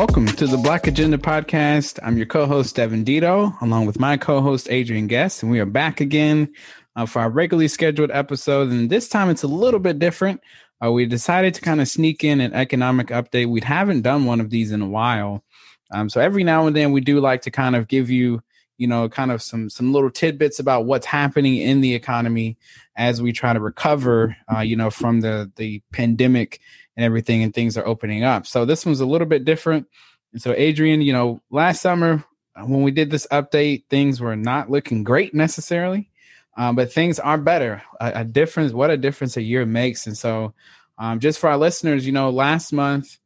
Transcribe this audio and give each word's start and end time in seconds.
welcome 0.00 0.24
to 0.24 0.46
the 0.46 0.56
Black 0.56 0.86
Agenda 0.86 1.18
Podcast. 1.18 1.98
I'm 2.02 2.16
your 2.16 2.24
co-host 2.24 2.74
Devin 2.74 3.04
Dito, 3.04 3.60
along 3.60 3.84
with 3.84 4.00
my 4.00 4.16
co-host 4.16 4.66
Adrian 4.70 5.08
Guest, 5.08 5.42
and 5.42 5.52
we 5.52 5.60
are 5.60 5.66
back 5.66 6.00
again 6.00 6.50
uh, 6.96 7.04
for 7.04 7.20
our 7.20 7.28
regularly 7.28 7.68
scheduled 7.68 8.10
episode. 8.10 8.70
And 8.70 8.88
this 8.88 9.10
time 9.10 9.28
it's 9.28 9.42
a 9.42 9.46
little 9.46 9.78
bit 9.78 9.98
different. 9.98 10.40
Uh, 10.82 10.90
we 10.90 11.04
decided 11.04 11.52
to 11.52 11.60
kind 11.60 11.82
of 11.82 11.88
sneak 11.88 12.24
in 12.24 12.40
an 12.40 12.54
economic 12.54 13.08
update. 13.08 13.50
We 13.50 13.60
haven't 13.60 14.00
done 14.00 14.24
one 14.24 14.40
of 14.40 14.48
these 14.48 14.72
in 14.72 14.80
a 14.80 14.88
while, 14.88 15.44
um, 15.92 16.08
so 16.08 16.18
every 16.18 16.44
now 16.44 16.66
and 16.66 16.74
then 16.74 16.92
we 16.92 17.02
do 17.02 17.20
like 17.20 17.42
to 17.42 17.50
kind 17.50 17.76
of 17.76 17.86
give 17.86 18.08
you, 18.08 18.42
you 18.78 18.86
know, 18.86 19.06
kind 19.10 19.30
of 19.30 19.42
some 19.42 19.68
some 19.68 19.92
little 19.92 20.10
tidbits 20.10 20.58
about 20.58 20.86
what's 20.86 21.04
happening 21.04 21.56
in 21.58 21.82
the 21.82 21.94
economy 21.94 22.56
as 22.96 23.20
we 23.20 23.32
try 23.32 23.52
to 23.52 23.60
recover, 23.60 24.34
uh, 24.50 24.60
you 24.60 24.76
know, 24.76 24.88
from 24.88 25.20
the 25.20 25.52
the 25.56 25.82
pandemic 25.92 26.58
and 27.00 27.06
everything 27.06 27.42
and 27.42 27.54
things 27.54 27.78
are 27.78 27.86
opening 27.86 28.24
up. 28.24 28.46
So 28.46 28.66
this 28.66 28.84
one's 28.84 29.00
a 29.00 29.06
little 29.06 29.26
bit 29.26 29.46
different. 29.46 29.88
And 30.34 30.42
so 30.42 30.52
Adrian, 30.54 31.00
you 31.00 31.14
know, 31.14 31.40
last 31.50 31.80
summer 31.80 32.22
uh, 32.54 32.64
when 32.66 32.82
we 32.82 32.90
did 32.90 33.10
this 33.10 33.26
update, 33.32 33.84
things 33.88 34.20
were 34.20 34.36
not 34.36 34.70
looking 34.70 35.02
great 35.02 35.34
necessarily, 35.34 36.10
um, 36.58 36.76
but 36.76 36.92
things 36.92 37.18
are 37.18 37.38
better. 37.38 37.82
A, 38.00 38.12
a, 38.16 38.24
difference, 38.24 38.74
what 38.74 38.90
a 38.90 38.98
difference 38.98 39.38
a 39.38 39.42
year 39.42 39.64
makes. 39.64 40.06
And 40.06 40.16
so, 40.16 40.52
um, 40.98 41.20
just 41.20 41.38
for 41.38 41.48
our 41.48 41.56
listeners, 41.56 42.04
you 42.04 42.12
know, 42.12 42.28
last 42.28 42.70
month 42.70 43.18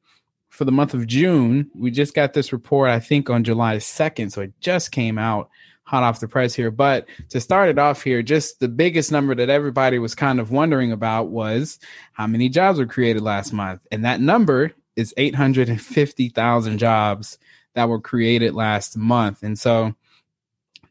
for 0.50 0.64
the 0.64 0.70
month 0.70 0.94
of 0.94 1.08
June, 1.08 1.68
we 1.74 1.90
just 1.90 2.14
got 2.14 2.32
this 2.32 2.52
report, 2.52 2.90
I 2.90 3.00
think 3.00 3.28
on 3.28 3.42
July 3.42 3.78
2nd. 3.78 4.30
So 4.30 4.42
it 4.42 4.52
just 4.60 4.92
came 4.92 5.18
out 5.18 5.50
hot 5.84 6.02
off 6.02 6.20
the 6.20 6.28
press 6.28 6.54
here. 6.54 6.70
But 6.70 7.06
to 7.30 7.40
start 7.40 7.68
it 7.68 7.78
off 7.78 8.02
here, 8.02 8.22
just 8.22 8.60
the 8.60 8.68
biggest 8.68 9.12
number 9.12 9.34
that 9.34 9.50
everybody 9.50 9.98
was 9.98 10.14
kind 10.14 10.40
of 10.40 10.50
wondering 10.50 10.92
about 10.92 11.28
was 11.28 11.78
how 12.12 12.26
many 12.26 12.48
jobs 12.48 12.78
were 12.78 12.86
created 12.86 13.22
last 13.22 13.52
month. 13.52 13.86
And 13.92 14.04
that 14.04 14.20
number 14.20 14.72
is 14.96 15.14
850,000 15.16 16.78
jobs 16.78 17.38
that 17.74 17.88
were 17.88 18.00
created 18.00 18.54
last 18.54 18.96
month. 18.96 19.42
And 19.42 19.58
so 19.58 19.94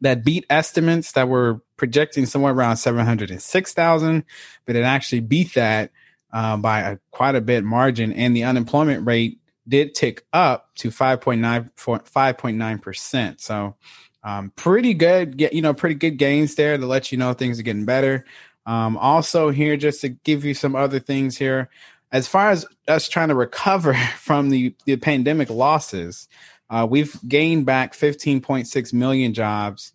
that 0.02 0.24
beat 0.24 0.46
estimates 0.50 1.14
that 1.14 1.30
were 1.30 1.62
projecting 1.78 2.26
somewhere 2.26 2.54
around 2.54 2.78
706,000, 2.78 4.24
but 4.66 4.76
it 4.76 4.84
actually 4.84 5.22
beat 5.22 5.54
that 5.56 5.92
uh, 6.32 6.58
by 6.58 6.82
a, 6.82 6.98
quite 7.12 7.36
a 7.36 7.42
bit 7.42 7.64
margin. 7.64 8.12
And 8.14 8.36
the 8.36 8.44
unemployment 8.44 9.08
rate 9.08 9.40
did 9.68 9.96
tick 9.96 10.26
up 10.34 10.76
to 10.76 10.90
5.9 10.90 11.72
5.9%. 11.78 13.40
So 13.40 13.76
um, 14.24 14.52
pretty 14.56 14.94
good, 14.94 15.40
you 15.52 15.62
know, 15.62 15.74
pretty 15.74 15.96
good 15.96 16.18
gains 16.18 16.56
there 16.56 16.78
to 16.78 16.86
let 16.86 17.12
you 17.12 17.18
know 17.18 17.34
things 17.34 17.60
are 17.60 17.64
getting 17.64 17.86
better. 17.86 18.26
Um, 18.66 18.98
also, 18.98 19.50
here 19.50 19.76
just 19.76 20.02
to 20.02 20.10
give 20.10 20.46
you 20.46 20.54
some 20.54 20.76
other 20.76 21.00
things 21.00 21.38
here, 21.38 21.70
as 22.12 22.28
far 22.28 22.52
as 22.52 22.66
us 22.88 23.10
trying 23.10 23.30
to 23.30 23.36
recover 23.36 23.94
from 24.18 24.50
the 24.50 24.74
the 24.86 24.96
pandemic 24.96 25.50
losses, 25.50 26.28
uh, 26.70 26.88
we've 26.90 27.18
gained 27.28 27.66
back 27.66 27.94
15.6 27.94 28.94
million 28.94 29.34
jobs. 29.34 29.94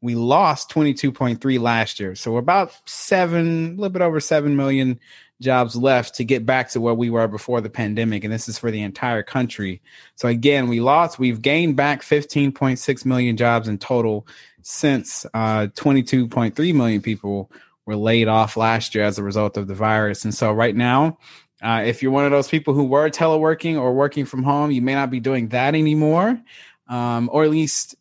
We 0.00 0.14
lost 0.14 0.70
22.3 0.70 1.58
last 1.58 1.98
year, 1.98 2.14
so 2.14 2.32
we're 2.32 2.38
about 2.38 2.72
seven, 2.86 3.66
a 3.66 3.70
little 3.70 3.88
bit 3.88 4.02
over 4.02 4.20
seven 4.20 4.54
million 4.54 5.00
jobs 5.40 5.76
left 5.76 6.14
to 6.16 6.24
get 6.24 6.46
back 6.46 6.70
to 6.70 6.80
where 6.80 6.94
we 6.94 7.10
were 7.10 7.28
before 7.28 7.60
the 7.60 7.70
pandemic. 7.70 8.24
And 8.24 8.32
this 8.32 8.48
is 8.48 8.58
for 8.58 8.70
the 8.70 8.82
entire 8.82 9.22
country. 9.22 9.82
So 10.14 10.28
again, 10.28 10.68
we 10.68 10.80
lost, 10.80 11.18
we've 11.18 11.42
gained 11.42 11.76
back 11.76 12.02
15.6 12.02 13.04
million 13.04 13.36
jobs 13.36 13.68
in 13.68 13.78
total 13.78 14.26
since 14.62 15.26
uh, 15.34 15.68
22.3 15.74 16.74
million 16.74 17.02
people 17.02 17.50
were 17.86 17.96
laid 17.96 18.28
off 18.28 18.56
last 18.56 18.94
year 18.94 19.04
as 19.04 19.18
a 19.18 19.22
result 19.22 19.56
of 19.56 19.66
the 19.66 19.74
virus. 19.74 20.24
And 20.24 20.34
so 20.34 20.52
right 20.52 20.74
now, 20.74 21.18
uh, 21.62 21.82
if 21.84 22.02
you're 22.02 22.12
one 22.12 22.24
of 22.24 22.30
those 22.30 22.48
people 22.48 22.74
who 22.74 22.84
were 22.84 23.10
teleworking 23.10 23.78
or 23.78 23.92
working 23.94 24.24
from 24.24 24.42
home, 24.42 24.70
you 24.70 24.82
may 24.82 24.94
not 24.94 25.10
be 25.10 25.20
doing 25.20 25.48
that 25.48 25.74
anymore, 25.74 26.40
um, 26.88 27.28
or 27.32 27.44
at 27.44 27.50
least 27.50 27.96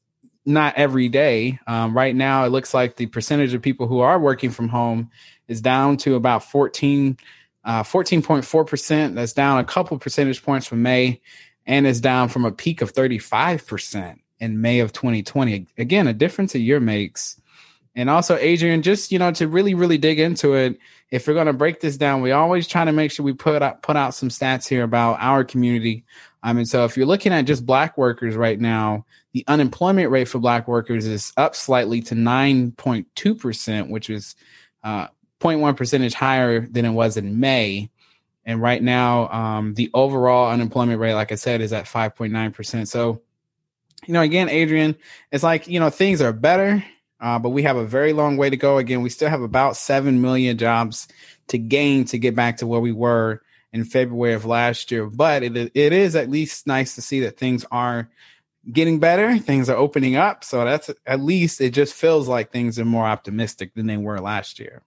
not 0.45 0.75
every 0.75 1.07
day. 1.07 1.59
Um, 1.67 1.95
right 1.95 2.15
now, 2.15 2.45
it 2.45 2.49
looks 2.49 2.73
like 2.73 2.95
the 2.95 3.05
percentage 3.05 3.53
of 3.53 3.61
people 3.61 3.87
who 3.87 3.99
are 3.99 4.19
working 4.19 4.51
from 4.51 4.67
home 4.67 5.11
is 5.47 5.61
down 5.61 5.97
to 5.97 6.15
about 6.15 6.43
14, 6.43 7.17
uh, 7.63 7.83
14.4%. 7.83 9.15
That's 9.15 9.33
down 9.33 9.59
a 9.59 9.63
couple 9.63 9.97
percentage 9.99 10.43
points 10.43 10.67
from 10.67 10.81
May 10.81 11.21
and 11.65 11.87
is 11.87 12.01
down 12.01 12.29
from 12.29 12.45
a 12.45 12.51
peak 12.51 12.81
of 12.81 12.93
35% 12.93 14.19
in 14.39 14.61
May 14.61 14.79
of 14.79 14.93
2020. 14.93 15.67
Again, 15.77 16.07
a 16.07 16.13
difference 16.13 16.55
a 16.55 16.59
year 16.59 16.79
makes. 16.79 17.39
And 17.95 18.09
also, 18.09 18.35
Adrian, 18.37 18.81
just 18.81 19.11
you 19.11 19.19
know, 19.19 19.31
to 19.31 19.47
really, 19.47 19.75
really 19.75 19.97
dig 19.97 20.19
into 20.19 20.55
it, 20.55 20.79
if 21.11 21.27
we're 21.27 21.35
going 21.35 21.47
to 21.47 21.53
break 21.53 21.79
this 21.79 21.95
down, 21.95 22.21
we 22.21 22.31
always 22.31 22.67
try 22.67 22.83
to 22.83 22.91
make 22.91 23.11
sure 23.11 23.23
we 23.23 23.33
put 23.33 23.61
out 23.61 23.83
put 23.83 23.95
out 23.95 24.15
some 24.15 24.29
stats 24.29 24.67
here 24.67 24.83
about 24.83 25.17
our 25.19 25.43
community. 25.43 26.05
I 26.41 26.53
mean, 26.53 26.65
so 26.65 26.85
if 26.85 26.97
you're 26.97 27.05
looking 27.05 27.31
at 27.31 27.43
just 27.43 27.65
black 27.65 27.97
workers 27.97 28.35
right 28.35 28.59
now, 28.59 29.05
the 29.31 29.45
unemployment 29.47 30.09
rate 30.09 30.27
for 30.27 30.39
black 30.39 30.67
workers 30.67 31.05
is 31.05 31.31
up 31.37 31.55
slightly 31.55 32.01
to 32.01 32.15
9.2 32.15 33.39
percent, 33.39 33.91
which 33.91 34.09
is 34.09 34.35
uh, 34.83 35.07
0.1 35.43 35.75
percentage 35.75 36.13
higher 36.13 36.61
than 36.61 36.85
it 36.85 36.91
was 36.91 37.17
in 37.17 37.39
May. 37.39 37.89
And 38.45 38.61
right 38.61 38.81
now, 38.81 39.29
um, 39.29 39.73
the 39.73 39.89
overall 39.93 40.51
unemployment 40.51 40.99
rate, 40.99 41.13
like 41.13 41.31
I 41.31 41.35
said, 41.35 41.61
is 41.61 41.73
at 41.73 41.85
5.9%. 41.85 42.87
So, 42.87 43.21
you 44.05 44.13
know, 44.13 44.21
again, 44.21 44.49
Adrian, 44.49 44.95
it's 45.31 45.43
like, 45.43 45.67
you 45.67 45.79
know, 45.79 45.89
things 45.89 46.21
are 46.21 46.33
better, 46.33 46.83
uh, 47.21 47.39
but 47.39 47.49
we 47.49 47.63
have 47.63 47.77
a 47.77 47.85
very 47.85 48.11
long 48.11 48.35
way 48.35 48.49
to 48.49 48.57
go. 48.57 48.77
Again, 48.77 49.01
we 49.01 49.09
still 49.09 49.29
have 49.29 49.41
about 49.41 49.77
7 49.77 50.21
million 50.21 50.57
jobs 50.57 51.07
to 51.47 51.57
gain 51.57 52.05
to 52.05 52.17
get 52.17 52.35
back 52.35 52.57
to 52.57 52.67
where 52.67 52.81
we 52.81 52.91
were 52.91 53.41
in 53.71 53.85
February 53.85 54.33
of 54.33 54.45
last 54.45 54.91
year. 54.91 55.05
But 55.05 55.43
it, 55.43 55.55
it 55.73 55.93
is 55.93 56.15
at 56.15 56.29
least 56.29 56.67
nice 56.67 56.95
to 56.95 57.01
see 57.01 57.21
that 57.21 57.37
things 57.37 57.65
are 57.71 58.09
getting 58.71 58.99
better. 58.99 59.37
Things 59.37 59.69
are 59.69 59.77
opening 59.77 60.15
up. 60.15 60.43
So 60.43 60.63
that's 60.65 60.89
at 61.05 61.21
least 61.21 61.61
it 61.61 61.71
just 61.71 61.93
feels 61.93 62.27
like 62.27 62.51
things 62.51 62.77
are 62.79 62.85
more 62.85 63.05
optimistic 63.05 63.73
than 63.73 63.87
they 63.87 63.97
were 63.97 64.19
last 64.19 64.59
year. 64.59 64.83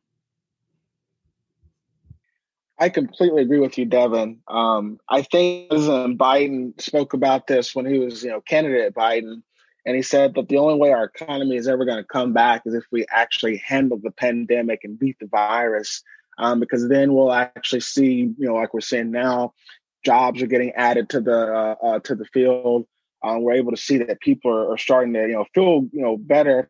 I 2.79 2.91
completely 2.91 3.43
agree 3.43 3.61
with 3.61 3.79
you, 3.79 3.87
Devin. 3.87 4.41
Um, 4.49 5.01
I 5.09 5.23
think 5.23 5.71
President 5.71 6.19
Biden 6.19 6.79
spoke 6.81 7.15
about 7.15 7.47
this 7.47 7.75
when 7.75 7.87
he 7.87 7.99
was, 7.99 8.23
you 8.23 8.31
know, 8.31 8.43
candidate 8.43 8.95
Biden, 8.95 9.43
and 9.87 9.97
he 9.97 10.03
said 10.03 10.35
that 10.35 10.49
the 10.49 10.59
only 10.59 10.75
way 10.75 10.93
our 10.93 11.05
economy 11.05 11.57
is 11.57 11.69
ever 11.69 11.85
going 11.87 11.99
to 11.99 12.05
come 12.05 12.33
back 12.35 12.63
is 12.67 12.75
if 12.75 12.85
we 12.91 13.07
actually 13.11 13.57
handle 13.59 13.99
the 14.03 14.11
pandemic 14.11 14.81
and 14.85 14.99
beat 14.99 15.17
the 15.21 15.27
virus, 15.27 16.03
um, 16.39 16.61
because 16.61 16.89
then 16.89 17.15
we'll 17.15 17.33
actually 17.33 17.81
see, 17.81 18.35
you 18.37 18.47
know, 18.47 18.55
like 18.55 18.75
we're 18.75 18.81
seeing 18.81 19.11
now, 19.11 19.55
jobs 20.05 20.43
are 20.43 20.47
getting 20.47 20.73
added 20.73 21.09
to 21.11 21.21
the 21.21 21.55
uh, 21.55 21.75
uh, 21.83 21.99
to 22.01 22.15
the 22.15 22.27
field. 22.27 22.87
Um, 23.23 23.43
we're 23.43 23.55
able 23.55 23.71
to 23.71 23.79
see 23.79 23.97
that 23.99 24.21
people 24.21 24.51
are, 24.51 24.73
are 24.73 24.79
starting 24.79 25.15
to, 25.15 25.23
you 25.23 25.33
know, 25.33 25.47
feel, 25.55 25.89
you 25.93 26.03
know, 26.03 26.19
better 26.19 26.69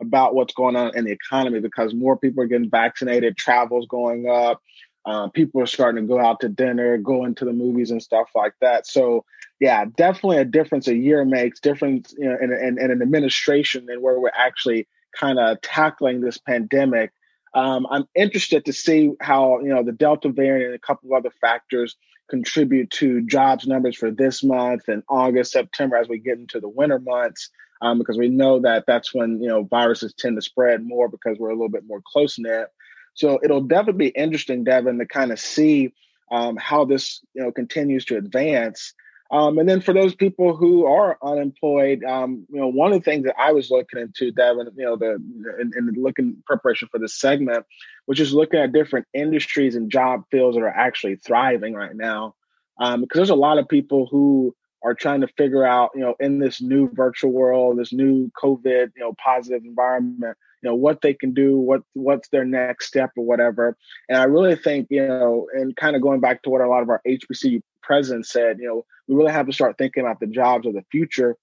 about 0.00 0.34
what's 0.34 0.52
going 0.52 0.74
on 0.74 0.96
in 0.96 1.04
the 1.04 1.12
economy 1.12 1.60
because 1.60 1.94
more 1.94 2.18
people 2.18 2.42
are 2.42 2.48
getting 2.48 2.68
vaccinated, 2.68 3.36
travel's 3.36 3.86
going 3.86 4.28
up 4.28 4.60
um, 5.06 5.30
people 5.30 5.60
are 5.60 5.66
starting 5.66 6.04
to 6.04 6.08
go 6.08 6.18
out 6.18 6.40
to 6.40 6.48
dinner, 6.48 6.96
go 6.96 7.24
into 7.24 7.44
the 7.44 7.52
movies 7.52 7.90
and 7.90 8.02
stuff 8.02 8.28
like 8.34 8.54
that. 8.60 8.86
So, 8.86 9.24
yeah, 9.60 9.84
definitely 9.96 10.38
a 10.38 10.44
difference 10.44 10.88
a 10.88 10.96
year 10.96 11.24
makes 11.24 11.60
difference 11.60 12.14
you 12.16 12.28
know, 12.28 12.36
in, 12.40 12.52
in, 12.52 12.78
in 12.78 12.90
an 12.90 13.02
administration 13.02 13.86
and 13.90 14.02
where 14.02 14.18
we're 14.18 14.30
actually 14.34 14.88
kind 15.18 15.38
of 15.38 15.60
tackling 15.60 16.20
this 16.20 16.38
pandemic. 16.38 17.12
Um, 17.54 17.86
I'm 17.90 18.06
interested 18.14 18.64
to 18.64 18.72
see 18.72 19.12
how 19.20 19.60
you 19.60 19.68
know 19.68 19.84
the 19.84 19.92
Delta 19.92 20.28
variant 20.28 20.66
and 20.66 20.74
a 20.74 20.78
couple 20.78 21.10
of 21.10 21.16
other 21.16 21.32
factors 21.40 21.94
contribute 22.28 22.90
to 22.90 23.24
jobs 23.26 23.66
numbers 23.66 23.96
for 23.96 24.10
this 24.10 24.42
month 24.42 24.88
and 24.88 25.02
August, 25.08 25.52
September 25.52 25.96
as 25.96 26.08
we 26.08 26.18
get 26.18 26.38
into 26.38 26.58
the 26.58 26.68
winter 26.68 26.98
months. 26.98 27.50
Um, 27.82 27.98
because 27.98 28.16
we 28.16 28.28
know 28.28 28.60
that 28.60 28.84
that's 28.86 29.14
when 29.14 29.42
you 29.42 29.48
know 29.48 29.64
viruses 29.64 30.14
tend 30.14 30.36
to 30.36 30.42
spread 30.42 30.84
more 30.84 31.08
because 31.08 31.38
we're 31.38 31.50
a 31.50 31.54
little 31.54 31.68
bit 31.68 31.86
more 31.86 32.00
close 32.04 32.38
knit. 32.38 32.68
So 33.14 33.38
it'll 33.42 33.62
definitely 33.62 34.10
be 34.10 34.18
interesting, 34.18 34.64
Devin, 34.64 34.98
to 34.98 35.06
kind 35.06 35.32
of 35.32 35.38
see 35.38 35.92
um, 36.30 36.56
how 36.56 36.84
this 36.84 37.20
you 37.34 37.42
know 37.42 37.52
continues 37.52 38.04
to 38.06 38.16
advance. 38.16 38.92
Um, 39.30 39.58
and 39.58 39.68
then 39.68 39.80
for 39.80 39.92
those 39.92 40.14
people 40.14 40.54
who 40.54 40.86
are 40.86 41.18
unemployed, 41.22 42.04
um, 42.04 42.46
you 42.50 42.60
know, 42.60 42.68
one 42.68 42.92
of 42.92 43.02
the 43.02 43.10
things 43.10 43.24
that 43.24 43.34
I 43.38 43.52
was 43.52 43.70
looking 43.70 43.98
into, 43.98 44.30
Devin, 44.30 44.70
you 44.76 44.84
know, 44.84 44.96
the 44.96 45.14
in, 45.60 45.72
in 45.76 45.94
looking 45.96 46.36
preparation 46.46 46.88
for 46.90 46.98
this 46.98 47.18
segment, 47.18 47.64
which 48.06 48.20
is 48.20 48.34
looking 48.34 48.60
at 48.60 48.72
different 48.72 49.06
industries 49.14 49.76
and 49.76 49.90
job 49.90 50.24
fields 50.30 50.56
that 50.56 50.62
are 50.62 50.68
actually 50.68 51.16
thriving 51.16 51.74
right 51.74 51.96
now. 51.96 52.34
Um, 52.78 53.00
because 53.00 53.18
there's 53.18 53.30
a 53.30 53.34
lot 53.34 53.58
of 53.58 53.68
people 53.68 54.06
who 54.10 54.54
are 54.84 54.94
trying 54.94 55.22
to 55.22 55.28
figure 55.38 55.64
out, 55.64 55.90
you 55.94 56.02
know, 56.02 56.14
in 56.20 56.38
this 56.38 56.60
new 56.60 56.90
virtual 56.92 57.32
world, 57.32 57.78
this 57.78 57.92
new 57.92 58.30
COVID, 58.40 58.92
you 58.94 59.02
know, 59.02 59.14
positive 59.14 59.64
environment, 59.64 60.36
you 60.64 60.70
know 60.70 60.74
what 60.74 61.02
they 61.02 61.12
can 61.12 61.34
do 61.34 61.58
what 61.58 61.82
what's 61.92 62.28
their 62.30 62.44
next 62.44 62.86
step 62.86 63.10
or 63.16 63.24
whatever. 63.24 63.76
And 64.08 64.18
i 64.18 64.24
really 64.24 64.56
think 64.56 64.88
you 64.90 65.06
know 65.06 65.46
and 65.52 65.76
kind 65.76 65.94
of 65.94 66.02
going 66.02 66.20
back 66.20 66.42
to 66.42 66.50
what 66.50 66.62
a 66.62 66.68
lot 66.68 66.82
of 66.82 66.88
our 66.88 67.02
hbcu 67.06 67.60
presidents 67.82 68.30
said 68.30 68.58
you 68.58 68.66
know 68.66 68.86
we 69.06 69.14
really 69.14 69.32
have 69.32 69.46
to 69.46 69.52
start 69.52 69.76
thinking 69.76 70.02
about 70.02 70.20
the 70.20 70.26
jobs 70.26 70.66
of 70.66 70.72
the 70.72 70.84
future. 70.90 71.36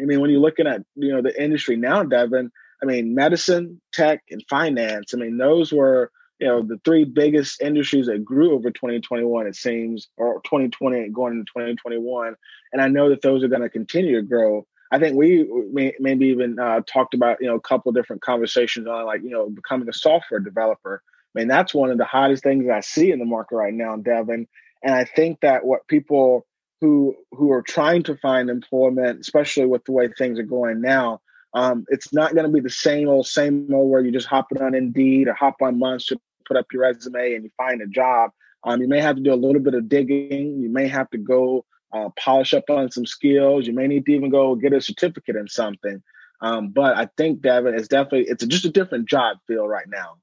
I 0.00 0.04
mean 0.04 0.20
when 0.20 0.30
you're 0.30 0.40
looking 0.40 0.68
at 0.68 0.82
you 0.94 1.12
know 1.12 1.20
the 1.20 1.42
industry 1.42 1.76
now 1.76 2.04
devin 2.04 2.50
i 2.80 2.86
mean 2.86 3.14
medicine 3.14 3.80
tech 3.92 4.22
and 4.30 4.42
finance 4.48 5.12
i 5.14 5.16
mean 5.16 5.36
those 5.36 5.72
were 5.72 6.12
you 6.38 6.46
know 6.46 6.62
the 6.62 6.78
three 6.84 7.04
biggest 7.04 7.60
industries 7.60 8.06
that 8.06 8.24
grew 8.24 8.54
over 8.54 8.70
2021 8.70 9.46
it 9.46 9.56
seems 9.56 10.08
or 10.16 10.40
2020 10.44 11.08
going 11.08 11.32
into 11.32 11.44
2021 11.44 12.34
and 12.72 12.82
i 12.82 12.88
know 12.88 13.08
that 13.08 13.22
those 13.22 13.42
are 13.42 13.48
going 13.48 13.62
to 13.62 13.68
continue 13.68 14.16
to 14.16 14.22
grow 14.22 14.66
i 14.94 14.98
think 14.98 15.16
we 15.16 15.48
may, 15.72 15.92
maybe 15.98 16.26
even 16.26 16.58
uh, 16.58 16.80
talked 16.86 17.14
about 17.14 17.38
you 17.40 17.46
know 17.46 17.56
a 17.56 17.60
couple 17.60 17.90
different 17.92 18.22
conversations 18.22 18.86
on 18.86 19.04
like 19.04 19.22
you 19.22 19.30
know 19.30 19.48
becoming 19.50 19.88
a 19.88 19.92
software 19.92 20.40
developer 20.40 21.02
i 21.34 21.38
mean 21.38 21.48
that's 21.48 21.74
one 21.74 21.90
of 21.90 21.98
the 21.98 22.04
hottest 22.04 22.42
things 22.42 22.64
i 22.70 22.80
see 22.80 23.10
in 23.10 23.18
the 23.18 23.24
market 23.24 23.56
right 23.56 23.74
now 23.74 23.94
in 23.94 24.02
devin 24.02 24.46
and 24.82 24.94
i 24.94 25.04
think 25.04 25.40
that 25.40 25.64
what 25.64 25.86
people 25.88 26.46
who 26.80 27.14
who 27.32 27.50
are 27.52 27.62
trying 27.62 28.02
to 28.02 28.16
find 28.16 28.50
employment 28.50 29.20
especially 29.20 29.66
with 29.66 29.84
the 29.84 29.92
way 29.92 30.08
things 30.18 30.38
are 30.38 30.44
going 30.44 30.80
now 30.80 31.20
um, 31.54 31.84
it's 31.88 32.12
not 32.12 32.34
going 32.34 32.46
to 32.46 32.52
be 32.52 32.60
the 32.60 32.68
same 32.68 33.08
old, 33.08 33.26
same 33.26 33.72
old 33.72 33.88
where 33.88 34.00
you 34.00 34.10
just 34.10 34.26
hop 34.26 34.48
on 34.60 34.74
Indeed 34.74 35.28
or 35.28 35.34
hop 35.34 35.62
on 35.62 35.78
Monster, 35.78 36.16
to 36.16 36.20
put 36.46 36.56
up 36.56 36.66
your 36.72 36.82
resume 36.82 37.34
and 37.34 37.44
you 37.44 37.50
find 37.56 37.80
a 37.80 37.86
job. 37.86 38.32
Um, 38.64 38.80
you 38.80 38.88
may 38.88 39.00
have 39.00 39.16
to 39.16 39.22
do 39.22 39.32
a 39.32 39.36
little 39.36 39.62
bit 39.62 39.74
of 39.74 39.88
digging. 39.88 40.60
You 40.60 40.68
may 40.68 40.88
have 40.88 41.08
to 41.10 41.18
go 41.18 41.64
uh, 41.94 42.08
polish 42.18 42.52
up 42.52 42.68
on 42.68 42.90
some 42.90 43.06
skills. 43.06 43.66
You 43.66 43.72
may 43.72 43.86
need 43.86 44.04
to 44.06 44.12
even 44.12 44.30
go 44.30 44.54
get 44.56 44.72
a 44.72 44.80
certificate 44.80 45.36
in 45.36 45.48
something. 45.48 46.02
Um, 46.40 46.70
but 46.70 46.96
I 46.96 47.08
think 47.16 47.40
Devin 47.40 47.74
is 47.74 47.88
definitely 47.88 48.26
it's 48.28 48.44
just 48.44 48.64
a 48.64 48.70
different 48.70 49.08
job 49.08 49.38
feel 49.46 49.66
right 49.66 49.88
now. 49.88 50.16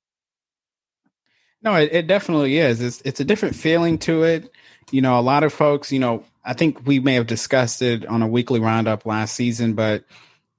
No, 1.63 1.75
it, 1.75 1.89
it 1.91 2.07
definitely 2.07 2.57
is. 2.57 2.81
It's 2.81 3.01
it's 3.05 3.19
a 3.19 3.25
different 3.25 3.55
feeling 3.55 3.97
to 3.99 4.23
it. 4.23 4.51
You 4.91 5.01
know, 5.01 5.17
a 5.17 5.21
lot 5.21 5.43
of 5.43 5.53
folks. 5.53 5.91
You 5.91 5.99
know, 5.99 6.25
I 6.43 6.53
think 6.53 6.85
we 6.85 6.99
may 6.99 7.15
have 7.15 7.27
discussed 7.27 7.81
it 7.81 8.05
on 8.05 8.21
a 8.21 8.27
weekly 8.27 8.59
roundup 8.59 9.05
last 9.05 9.35
season, 9.35 9.73
but 9.73 10.03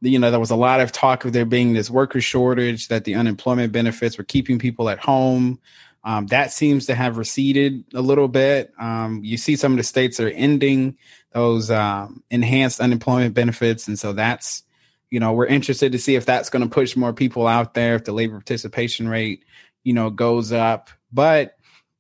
you 0.01 0.19
know, 0.19 0.31
there 0.31 0.41
was 0.41 0.51
a 0.51 0.57
lot 0.57 0.81
of 0.81 0.91
talk 0.91 1.25
of 1.25 1.33
there 1.33 1.45
being 1.45 1.75
this 1.75 1.91
worker 1.91 2.21
shortage, 2.21 2.89
that 2.89 3.05
the 3.05 3.15
unemployment 3.15 3.73
benefits 3.73 4.19
were 4.19 4.25
keeping 4.25 4.59
people 4.59 4.89
at 4.89 4.99
home. 4.99 5.61
Um, 6.05 6.27
that 6.29 6.53
seems 6.53 6.87
to 6.87 6.95
have 6.95 7.17
receded 7.17 7.85
a 7.95 8.01
little 8.01 8.29
bit. 8.29 8.73
Um, 8.79 9.21
you 9.23 9.37
see 9.37 9.57
some 9.57 9.73
of 9.73 9.79
the 9.79 9.85
states 9.85 10.19
are 10.19 10.29
ending 10.29 10.97
those 11.33 11.71
um, 11.71 12.23
enhanced 12.31 12.81
unemployment 12.81 13.35
benefits. 13.35 13.87
And 13.87 13.99
so 13.99 14.13
that's, 14.13 14.65
you 15.11 15.21
know, 15.21 15.33
we're 15.33 15.47
interested 15.47 15.93
to 15.93 15.99
see 15.99 16.17
if 16.17 16.27
that's 16.27 16.51
going 16.51 16.63
to 16.63 16.69
push 16.69 16.97
more 16.97 17.13
people 17.13 17.47
out 17.47 17.75
there, 17.75 17.95
if 17.95 18.05
the 18.05 18.13
labor 18.13 18.35
participation 18.35 19.09
rate, 19.09 19.45
you 19.85 19.93
know, 19.93 20.11
goes 20.11 20.53
up. 20.53 20.91
But 21.13 21.57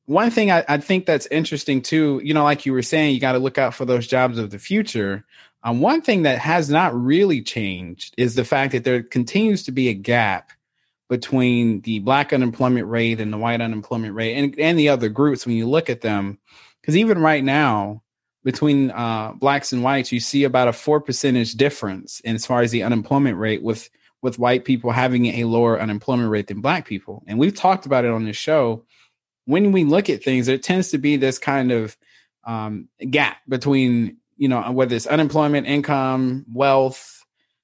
one 0.07 0.31
thing 0.31 0.51
I, 0.51 0.65
I 0.69 0.79
think 0.79 1.07
that's 1.07 1.27
interesting 1.27 1.81
too, 1.81 2.21
you 2.25 2.35
know, 2.35 2.43
like 2.43 2.67
you 2.67 2.73
were 2.73 2.83
saying, 2.83 3.15
you 3.15 3.21
got 3.21 3.33
to 3.33 3.39
look 3.39 3.59
out 3.59 3.75
for 3.75 3.85
those 3.85 4.07
jobs 4.07 4.37
of 4.37 4.51
the 4.51 4.59
future. 4.59 5.25
Um, 5.63 5.81
one 5.81 6.03
thing 6.03 6.23
that 6.23 6.39
has 6.39 6.69
not 6.69 6.93
really 6.93 7.41
changed 7.41 8.15
is 8.19 8.35
the 8.35 8.45
fact 8.45 8.73
that 8.73 8.83
there 8.83 9.03
continues 9.03 9.63
to 9.65 9.73
be 9.73 9.89
a 9.89 9.95
gap 9.95 10.51
between 11.13 11.83
the 11.83 11.99
black 11.99 12.33
unemployment 12.33 12.89
rate 12.89 13.21
and 13.21 13.31
the 13.31 13.37
white 13.37 13.61
unemployment 13.61 14.15
rate 14.15 14.35
and, 14.35 14.59
and 14.59 14.79
the 14.79 14.89
other 14.89 15.11
groups 15.11 15.45
when 15.45 15.55
you 15.55 15.69
look 15.69 15.91
at 15.91 16.01
them. 16.01 16.39
Because 16.81 16.97
even 16.97 17.19
right 17.19 17.45
now, 17.45 18.03
between 18.45 18.91
uh, 18.91 19.33
blacks 19.35 19.75
and 19.75 19.83
whites, 19.83 20.11
you 20.11 20.21
see 20.21 20.45
about 20.45 20.69
a 20.69 20.73
four 20.73 21.03
percentage 21.03 21.53
difference 21.53 22.21
in 22.21 22.35
as 22.35 22.47
far 22.47 22.63
as 22.63 22.71
the 22.71 22.83
unemployment 22.83 23.37
rate 23.37 23.63
with 23.63 23.91
with 24.23 24.39
white 24.39 24.65
people 24.65 24.91
having 24.91 25.27
a 25.27 25.45
lower 25.45 25.79
unemployment 25.79 26.31
rate 26.31 26.47
than 26.47 26.63
black 26.63 26.87
people. 26.87 27.23
And 27.27 27.39
we've 27.39 27.55
talked 27.55 27.85
about 27.85 28.07
it 28.07 28.11
on 28.11 28.25
the 28.25 28.33
show. 28.33 28.87
When 29.45 29.71
we 29.71 29.85
look 29.85 30.09
at 30.09 30.25
things, 30.25 30.47
there 30.47 30.57
tends 30.57 30.93
to 30.93 30.99
be 30.99 31.19
this 31.19 31.39
kind 31.39 31.73
of 31.73 31.95
um, 32.47 32.89
gap 33.11 33.37
between 33.47 34.17
you 34.39 34.49
know, 34.49 34.73
whether 34.73 34.97
it's 34.97 35.07
unemployment, 35.07 35.67
income, 35.67 36.47
wealth, 36.53 37.22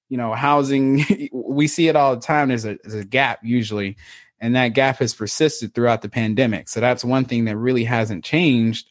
you 0.08 0.16
know, 0.16 0.34
housing, 0.34 1.04
we 1.32 1.66
see 1.66 1.88
it 1.88 1.96
all 1.96 2.14
the 2.14 2.22
time. 2.22 2.48
There's 2.48 2.64
a, 2.64 2.78
there's 2.82 2.94
a 2.94 3.04
gap 3.04 3.40
usually, 3.42 3.96
and 4.40 4.54
that 4.56 4.68
gap 4.68 4.98
has 4.98 5.14
persisted 5.14 5.74
throughout 5.74 6.02
the 6.02 6.08
pandemic. 6.08 6.68
So 6.68 6.80
that's 6.80 7.04
one 7.04 7.24
thing 7.24 7.44
that 7.46 7.56
really 7.56 7.84
hasn't 7.84 8.24
changed, 8.24 8.90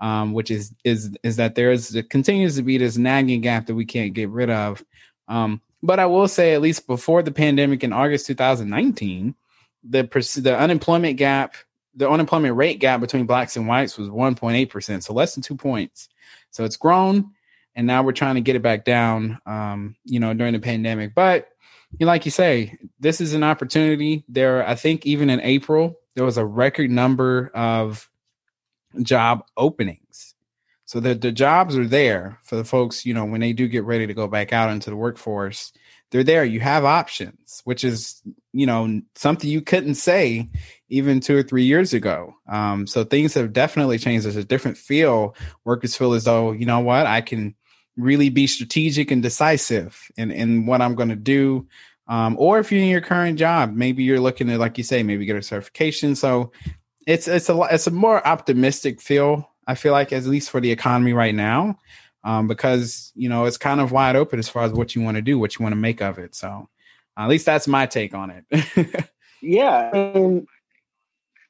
um, 0.00 0.32
which 0.32 0.50
is 0.50 0.74
is 0.84 1.16
is 1.22 1.36
that 1.36 1.54
there 1.54 1.70
is 1.70 1.96
continues 2.10 2.56
to 2.56 2.62
be 2.62 2.78
this 2.78 2.96
nagging 2.96 3.40
gap 3.40 3.66
that 3.66 3.74
we 3.74 3.84
can't 3.84 4.14
get 4.14 4.30
rid 4.30 4.50
of. 4.50 4.84
Um, 5.28 5.60
but 5.82 6.00
I 6.00 6.06
will 6.06 6.28
say, 6.28 6.54
at 6.54 6.62
least 6.62 6.86
before 6.86 7.22
the 7.22 7.32
pandemic 7.32 7.84
in 7.84 7.92
August 7.92 8.26
2019, 8.26 9.34
the 9.84 10.02
the 10.42 10.58
unemployment 10.58 11.16
gap, 11.16 11.54
the 11.94 12.08
unemployment 12.08 12.56
rate 12.56 12.80
gap 12.80 13.00
between 13.00 13.26
blacks 13.26 13.56
and 13.56 13.68
whites 13.68 13.98
was 13.98 14.08
1.8 14.08 14.68
percent, 14.70 15.04
so 15.04 15.12
less 15.12 15.34
than 15.34 15.42
two 15.42 15.56
points. 15.56 16.08
So 16.50 16.64
it's 16.64 16.76
grown, 16.76 17.32
and 17.76 17.86
now 17.86 18.02
we're 18.02 18.12
trying 18.12 18.34
to 18.34 18.40
get 18.40 18.56
it 18.56 18.62
back 18.62 18.84
down. 18.84 19.38
Um, 19.46 19.94
you 20.04 20.18
know, 20.18 20.34
during 20.34 20.54
the 20.54 20.58
pandemic, 20.58 21.14
but 21.14 21.48
you 21.98 22.06
know, 22.06 22.10
like 22.10 22.24
you 22.24 22.32
say, 22.32 22.76
this 22.98 23.20
is 23.20 23.34
an 23.34 23.44
opportunity. 23.44 24.24
There, 24.28 24.66
I 24.66 24.74
think 24.74 25.06
even 25.06 25.30
in 25.30 25.40
April 25.40 26.00
there 26.16 26.24
was 26.24 26.38
a 26.38 26.44
record 26.44 26.90
number 26.90 27.50
of 27.54 28.10
job 29.02 29.44
openings. 29.56 30.34
So 30.86 31.00
the 31.00 31.14
the 31.14 31.32
jobs 31.32 31.76
are 31.76 31.86
there 31.86 32.40
for 32.44 32.56
the 32.56 32.64
folks. 32.64 33.04
You 33.04 33.14
know, 33.14 33.24
when 33.24 33.40
they 33.40 33.52
do 33.52 33.68
get 33.68 33.84
ready 33.84 34.06
to 34.06 34.14
go 34.14 34.26
back 34.26 34.52
out 34.52 34.70
into 34.70 34.88
the 34.88 34.96
workforce, 34.96 35.72
they're 36.10 36.24
there. 36.24 36.44
You 36.44 36.60
have 36.60 36.84
options, 36.84 37.60
which 37.64 37.84
is 37.84 38.22
you 38.52 38.66
know 38.66 39.00
something 39.14 39.50
you 39.50 39.60
couldn't 39.60 39.96
say 39.96 40.48
even 40.88 41.20
two 41.20 41.36
or 41.36 41.42
three 41.42 41.64
years 41.64 41.92
ago. 41.92 42.34
Um, 42.48 42.86
so 42.86 43.04
things 43.04 43.34
have 43.34 43.52
definitely 43.52 43.98
changed. 43.98 44.24
There's 44.24 44.36
a 44.36 44.44
different 44.44 44.78
feel. 44.78 45.34
Workers 45.64 45.96
feel 45.96 46.12
as 46.14 46.24
though, 46.24 46.52
you 46.52 46.66
know 46.66 46.80
what, 46.80 47.06
I 47.06 47.20
can 47.20 47.56
really 47.96 48.28
be 48.28 48.46
strategic 48.46 49.10
and 49.10 49.22
decisive 49.22 50.10
in, 50.16 50.30
in 50.30 50.66
what 50.66 50.82
I'm 50.82 50.94
going 50.94 51.08
to 51.08 51.16
do. 51.16 51.66
Um, 52.08 52.36
or 52.38 52.58
if 52.58 52.70
you're 52.70 52.82
in 52.82 52.88
your 52.88 53.00
current 53.00 53.38
job, 53.38 53.74
maybe 53.74 54.04
you're 54.04 54.20
looking 54.20 54.46
to, 54.48 54.58
like 54.58 54.78
you 54.78 54.84
say, 54.84 55.02
maybe 55.02 55.24
get 55.24 55.36
a 55.36 55.42
certification. 55.42 56.14
So 56.14 56.52
it's, 57.06 57.26
it's 57.26 57.48
a, 57.48 57.60
it's 57.70 57.86
a 57.86 57.90
more 57.90 58.26
optimistic 58.26 59.00
feel. 59.00 59.50
I 59.66 59.74
feel 59.74 59.92
like 59.92 60.12
at 60.12 60.24
least 60.24 60.50
for 60.50 60.60
the 60.60 60.70
economy 60.70 61.12
right 61.12 61.34
now, 61.34 61.78
um, 62.22 62.46
because, 62.46 63.12
you 63.16 63.28
know, 63.28 63.46
it's 63.46 63.56
kind 63.56 63.80
of 63.80 63.92
wide 63.92 64.14
open 64.14 64.38
as 64.38 64.48
far 64.48 64.62
as 64.62 64.72
what 64.72 64.94
you 64.94 65.02
want 65.02 65.16
to 65.16 65.22
do, 65.22 65.38
what 65.38 65.58
you 65.58 65.62
want 65.62 65.72
to 65.72 65.80
make 65.80 66.00
of 66.00 66.18
it. 66.18 66.34
So 66.34 66.68
uh, 67.16 67.22
at 67.22 67.28
least 67.28 67.46
that's 67.46 67.66
my 67.66 67.86
take 67.86 68.14
on 68.14 68.30
it. 68.30 69.10
yeah. 69.42 69.90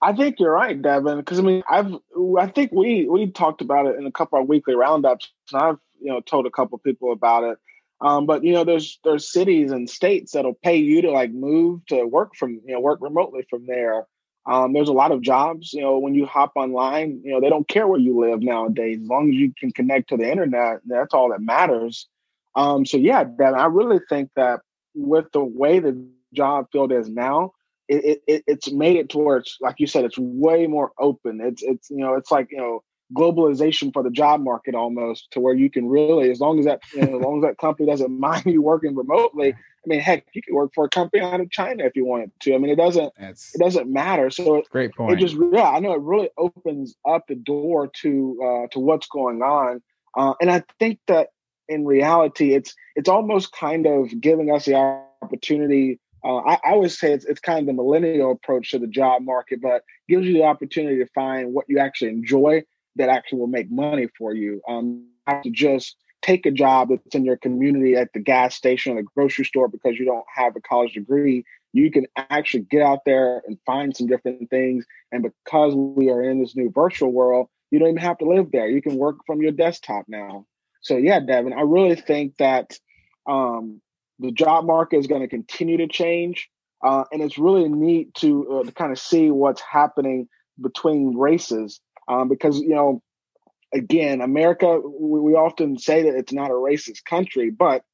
I 0.02 0.12
think 0.12 0.38
you're 0.38 0.52
right, 0.52 0.81
Devin. 0.81 1.19
Because 1.19 1.38
I 1.38 1.42
mean, 1.42 1.62
I've 1.69 1.92
I 2.38 2.46
think 2.46 2.72
we 2.72 3.08
we 3.08 3.31
talked 3.31 3.60
about 3.60 3.87
it 3.87 3.96
in 3.96 4.06
a 4.06 4.12
couple 4.12 4.40
of 4.40 4.49
weekly 4.49 4.75
roundups, 4.75 5.31
and 5.52 5.62
I've 5.62 5.78
you 6.00 6.12
know 6.12 6.20
told 6.20 6.46
a 6.46 6.50
couple 6.50 6.78
people 6.78 7.12
about 7.12 7.44
it. 7.44 7.58
Um, 8.00 8.26
but 8.26 8.44
you 8.44 8.52
know, 8.52 8.64
there's 8.64 8.98
there's 9.04 9.31
cities 9.31 9.72
and 9.72 9.88
states 9.88 10.32
that'll 10.32 10.58
pay 10.62 10.76
you 10.76 11.02
to 11.02 11.10
like 11.10 11.32
move 11.32 11.84
to 11.87 12.04
work 12.04 12.34
from 12.37 12.60
you 12.66 12.75
know 12.75 12.80
work 12.80 13.00
remotely 13.00 13.47
from 13.49 13.66
there. 13.66 14.06
Um, 14.47 14.73
there's 14.73 14.88
a 14.88 14.92
lot 14.92 15.12
of 15.12 15.23
jobs. 15.23 15.73
You 15.73 15.80
know, 15.82 15.99
when 15.99 16.14
you 16.14 16.26
hop 16.26 16.52
online, 16.56 17.21
you 17.25 17.32
know 17.32 17.40
they 17.40 17.49
don't 17.49 17.68
care 17.68 17.87
where 17.87 18.00
you 18.00 18.18
live 18.18 18.42
nowadays. 18.42 19.00
As 19.02 19.09
long 19.09 19.30
as 19.30 19.37
you 19.37 19.52
can 19.59 19.73
connect 19.73 20.09
to 20.11 20.16
the 20.16 20.30
internet, 20.30 20.80
that's 20.87 21.14
all 21.14 21.30
that 21.30 21.40
matters. 21.40 22.06
Um, 22.54 22.85
so 22.87 22.97
yeah, 22.97 23.25
Devin, 23.25 23.59
I 23.59 23.66
really 23.66 24.00
think 24.09 24.30
that 24.37 24.61
with 24.94 25.26
the 25.32 25.44
way 25.44 25.78
the 25.78 26.06
job 26.35 26.66
field 26.73 26.92
is 26.92 27.09
now, 27.09 27.52
it, 27.88 28.23
it 28.26 28.44
it's 28.47 28.71
made 28.73 28.97
it 28.97 29.09
towards 29.09 29.56
like 29.61 29.76
you 29.78 29.87
said 29.87 30.04
it's 30.04 30.18
way 30.18 30.66
more 30.66 30.92
open 30.99 31.40
it's 31.40 31.62
it's 31.62 31.88
you 31.90 31.99
know 31.99 32.14
it's 32.14 32.30
like 32.30 32.49
you 32.50 32.59
know 32.59 32.82
globalization 33.14 33.92
for 33.92 34.02
the 34.02 34.10
job 34.10 34.40
market 34.42 34.75
almost 34.75 35.30
to 35.30 35.40
where 35.40 35.54
you 35.54 35.70
can 35.70 35.88
really 35.88 36.30
as 36.30 36.40
long 36.40 36.58
as 36.58 36.64
that 36.64 36.80
you 36.92 37.02
know, 37.02 37.16
as 37.16 37.22
long 37.22 37.38
as 37.38 37.42
that 37.42 37.58
company 37.58 37.88
doesn't 37.88 38.10
mind 38.20 38.44
you 38.46 38.60
working 38.60 38.96
remotely 38.96 39.52
i 39.52 39.86
mean 39.86 40.00
heck 40.00 40.26
you 40.32 40.42
can 40.42 40.54
work 40.54 40.72
for 40.75 40.84
a 40.84 40.88
company 40.88 41.22
out 41.22 41.40
of 41.40 41.48
china 41.50 41.84
if 41.84 41.94
you 41.94 42.04
wanted 42.04 42.32
to. 42.40 42.54
I 42.54 42.58
mean 42.58 42.70
it 42.70 42.76
doesn't 42.76 43.12
That's 43.18 43.54
it 43.54 43.58
doesn't 43.58 43.92
matter. 43.92 44.30
So 44.30 44.56
it's 44.56 44.68
great 44.68 44.94
point. 44.94 45.12
it 45.12 45.18
just 45.18 45.36
yeah 45.52 45.70
i 45.70 45.78
know 45.78 45.92
it 45.92 46.00
really 46.00 46.30
opens 46.36 46.96
up 47.08 47.25
the 47.28 47.36
door 47.36 47.90
to 48.02 48.40
uh 48.42 48.66
to 48.72 48.80
what's 48.80 49.06
going 49.06 49.42
on. 49.42 49.82
Uh 50.16 50.34
and 50.40 50.50
i 50.50 50.64
think 50.80 50.98
that 51.06 51.28
in 51.68 51.84
reality 51.84 52.54
it's 52.54 52.75
it's 52.96 53.08
almost 53.08 53.52
kind 53.52 53.86
of 53.86 54.20
giving 54.20 54.50
us 54.50 54.64
the 54.64 54.75
opportunity 55.22 56.00
uh, 56.25 56.38
I, 56.38 56.54
I 56.54 56.70
always 56.72 56.98
say 56.98 57.12
it's, 57.12 57.25
it's 57.25 57.38
kind 57.38 57.60
of 57.60 57.66
the 57.66 57.72
millennial 57.72 58.32
approach 58.32 58.72
to 58.72 58.80
the 58.80 58.88
job 58.88 59.22
market, 59.22 59.60
but 59.62 59.82
gives 60.08 60.26
you 60.26 60.32
the 60.32 60.42
opportunity 60.42 60.98
to 60.98 61.06
find 61.14 61.54
what 61.54 61.66
you 61.68 61.78
actually 61.78 62.10
enjoy 62.10 62.64
that 62.97 63.09
actually 63.09 63.38
will 63.38 63.47
make 63.47 63.71
money 63.71 64.09
for 64.19 64.35
you. 64.35 64.61
Um, 64.69 65.07
have 65.26 65.43
to 65.43 65.50
just 65.50 65.97
take 66.23 66.47
a 66.47 66.50
job 66.50 66.88
that's 66.88 67.15
in 67.15 67.25
your 67.25 67.37
community 67.37 67.95
at 67.95 68.12
the 68.12 68.21
gas 68.21 68.55
station 68.55 68.93
or 68.93 68.97
the 68.97 69.09
grocery 69.15 69.45
store 69.45 69.69
because 69.69 69.99
you 69.99 70.05
don't 70.05 70.25
have 70.35 70.57
a 70.57 70.61
college 70.61 70.95
degree. 70.95 71.45
You 71.73 71.91
can 71.91 72.07
actually 72.17 72.67
get 72.71 72.83
out 72.83 73.00
there 73.05 73.43
and 73.47 73.59
find 73.67 73.97
some 73.97 74.07
different 74.07 74.50
things. 74.50 74.85
And 75.12 75.23
because 75.23 75.75
we 75.75 76.11
are 76.11 76.23
in 76.23 76.41
this 76.41 76.57
new 76.57 76.71
virtual 76.75 77.12
world, 77.12 77.49
you 77.71 77.79
don't 77.79 77.88
even 77.88 78.00
have 78.00 78.19
to 78.19 78.25
live 78.25 78.50
there. 78.50 78.69
You 78.69 78.83
can 78.83 78.97
work 78.97 79.17
from 79.26 79.43
your 79.43 79.53
desktop 79.53 80.07
now. 80.09 80.47
So 80.81 80.97
yeah, 80.97 81.21
Devin, 81.21 81.53
I 81.53 81.62
really 81.62 81.97
think 81.97 82.37
that 82.38 82.79
um, 83.29 83.81
the 84.19 84.33
job 84.33 84.65
market 84.65 84.99
is 84.99 85.07
going 85.07 85.23
to 85.23 85.29
continue 85.29 85.76
to 85.79 85.88
change. 85.88 86.49
Uh, 86.83 87.05
and 87.12 87.23
it's 87.23 87.38
really 87.38 87.69
neat 87.69 88.15
to, 88.15 88.61
uh, 88.61 88.65
to 88.65 88.73
kind 88.73 88.93
of 88.93 88.99
see 88.99 89.31
what's 89.31 89.61
happening 89.61 90.29
between 90.61 91.17
races 91.17 91.81
um, 92.08 92.28
because, 92.28 92.60
you 92.60 92.75
know, 92.75 93.02
again, 93.72 94.20
America, 94.20 94.80
we, 94.80 95.20
we, 95.20 95.34
often 95.34 95.78
say 95.78 96.02
that 96.02 96.14
it's 96.14 96.32
not 96.32 96.50
a 96.50 96.54
racist 96.54 97.04
country, 97.04 97.50
but 97.50 97.84